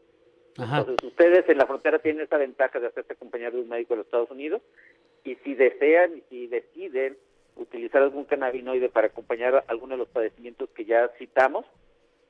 Entonces, 0.56 0.98
ustedes 1.04 1.50
en 1.50 1.58
la 1.58 1.66
frontera 1.66 1.98
tienen 2.00 2.24
esa 2.24 2.38
ventaja 2.38 2.80
de 2.80 2.88
hacerse 2.88 3.14
acompañar 3.14 3.52
de 3.52 3.62
un 3.62 3.70
médico 3.70 3.94
de 3.94 3.98
los 3.98 4.06
Estados 4.06 4.30
Unidos 4.30 4.62
y 5.24 5.36
si 5.38 5.56
desean 5.56 6.22
y 6.30 6.48
deciden 6.48 7.18
utilizar 7.60 8.02
algún 8.02 8.26
cannabinoide 8.26 8.90
para 8.90 9.08
acompañar 9.08 9.64
alguno 9.68 9.94
de 9.96 10.00
los 10.00 10.10
padecimientos 10.10 10.70
que 10.70 10.86
ya 10.86 11.10
citamos, 11.18 11.66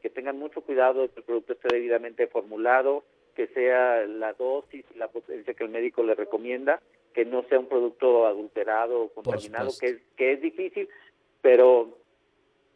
que 0.02 0.10
tengan 0.10 0.38
mucho 0.38 0.62
cuidado 0.62 1.02
de 1.02 1.10
que 1.10 1.20
el 1.20 1.26
producto 1.26 1.54
esté 1.54 1.68
debidamente 1.74 2.28
formulado, 2.28 3.04
que 3.36 3.48
sea 3.48 4.06
la 4.06 4.34
dosis 4.34 4.86
y 4.94 4.98
la 4.98 5.08
potencia 5.08 5.54
que 5.54 5.63
el 5.63 5.70
médico 5.70 6.04
le 6.04 6.15
recomienda, 6.15 6.82
que 7.13 7.26
no 7.26 7.44
sea 7.44 7.60
un 7.60 7.68
producto 7.68 8.26
adulterado 8.26 9.04
o 9.04 9.10
contaminado, 9.10 9.72
que 9.80 9.88
es, 9.88 9.98
que 10.15 10.34
es 10.34 10.42
difícil, 10.42 10.89
pero 11.42 11.99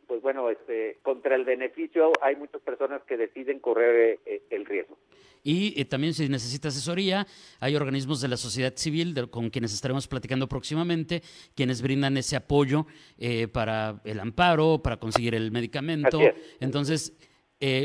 pues 0.08 0.22
bueno, 0.22 0.50
este, 0.50 1.00
contra 1.02 1.36
el 1.36 1.46
beneficio 1.46 2.12
hay 2.22 2.36
muchas 2.36 2.62
personas 2.62 3.02
que 3.04 3.18
deciden 3.18 3.60
correr 3.60 4.20
eh, 4.26 4.44
el 4.50 4.66
riesgo. 4.66 4.98
Y 5.44 5.80
eh, 5.80 5.86
también 5.86 6.14
si 6.14 6.30
necesita 6.30 6.70
asesoría, 6.70 7.28
hay 7.60 7.76
organismos 7.76 8.22
de 8.22 8.30
la 8.30 8.38
sociedad 8.38 8.74
civil 8.76 9.30
con 9.30 9.50
quienes 9.50 9.74
estaremos 9.74 10.08
platicando 10.08 10.48
próximamente, 10.48 11.22
quienes 11.56 11.82
brindan 11.82 12.16
ese 12.16 12.36
apoyo 12.36 12.86
eh, 13.18 13.48
para 13.48 14.02
el 14.06 14.20
amparo, 14.20 14.82
para 14.82 14.98
conseguir 14.98 15.36
el 15.36 15.52
medicamento. 15.52 16.20
Entonces, 16.62 17.14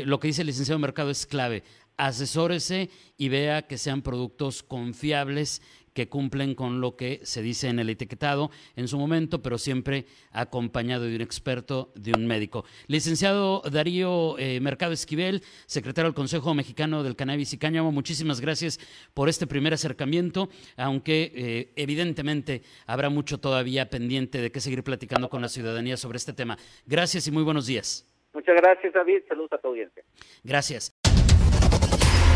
lo 0.05 0.19
que 0.19 0.27
dice 0.27 0.41
el 0.41 0.47
licenciado 0.47 0.79
Mercado 0.79 1.09
es 1.09 1.25
clave. 1.25 1.63
Asesórese 1.99 2.89
y 3.17 3.27
vea 3.27 3.67
que 3.67 3.77
sean 3.77 4.01
productos 4.01 4.63
confiables 4.63 5.61
que 5.93 6.07
cumplen 6.07 6.55
con 6.55 6.79
lo 6.79 6.95
que 6.95 7.19
se 7.23 7.41
dice 7.41 7.67
en 7.67 7.77
el 7.77 7.89
etiquetado 7.89 8.51
en 8.77 8.87
su 8.87 8.97
momento, 8.97 9.41
pero 9.41 9.57
siempre 9.57 10.05
acompañado 10.31 11.03
de 11.03 11.15
un 11.15 11.21
experto, 11.21 11.91
de 11.93 12.13
un 12.15 12.25
médico. 12.25 12.63
Licenciado 12.87 13.61
Darío 13.69 14.37
eh, 14.39 14.61
Mercado 14.61 14.93
Esquivel, 14.93 15.41
secretario 15.65 16.07
del 16.07 16.15
Consejo 16.15 16.53
Mexicano 16.53 17.03
del 17.03 17.17
Cannabis 17.17 17.51
y 17.51 17.57
Cáñamo, 17.57 17.91
muchísimas 17.91 18.39
gracias 18.39 18.79
por 19.13 19.27
este 19.27 19.45
primer 19.45 19.73
acercamiento, 19.73 20.47
aunque 20.77 21.33
eh, 21.35 21.73
evidentemente 21.75 22.61
habrá 22.85 23.09
mucho 23.09 23.39
todavía 23.39 23.89
pendiente 23.89 24.41
de 24.41 24.53
qué 24.53 24.61
seguir 24.61 24.83
platicando 24.83 25.29
con 25.29 25.41
la 25.41 25.49
ciudadanía 25.49 25.97
sobre 25.97 26.15
este 26.15 26.31
tema. 26.31 26.57
Gracias 26.85 27.27
y 27.27 27.31
muy 27.31 27.43
buenos 27.43 27.67
días. 27.67 28.05
Muchas 28.33 28.55
gracias, 28.55 28.93
David. 28.93 29.23
Saludos 29.27 29.51
a 29.53 29.57
tu 29.57 29.67
audiencia. 29.67 30.03
Gracias. 30.45 30.98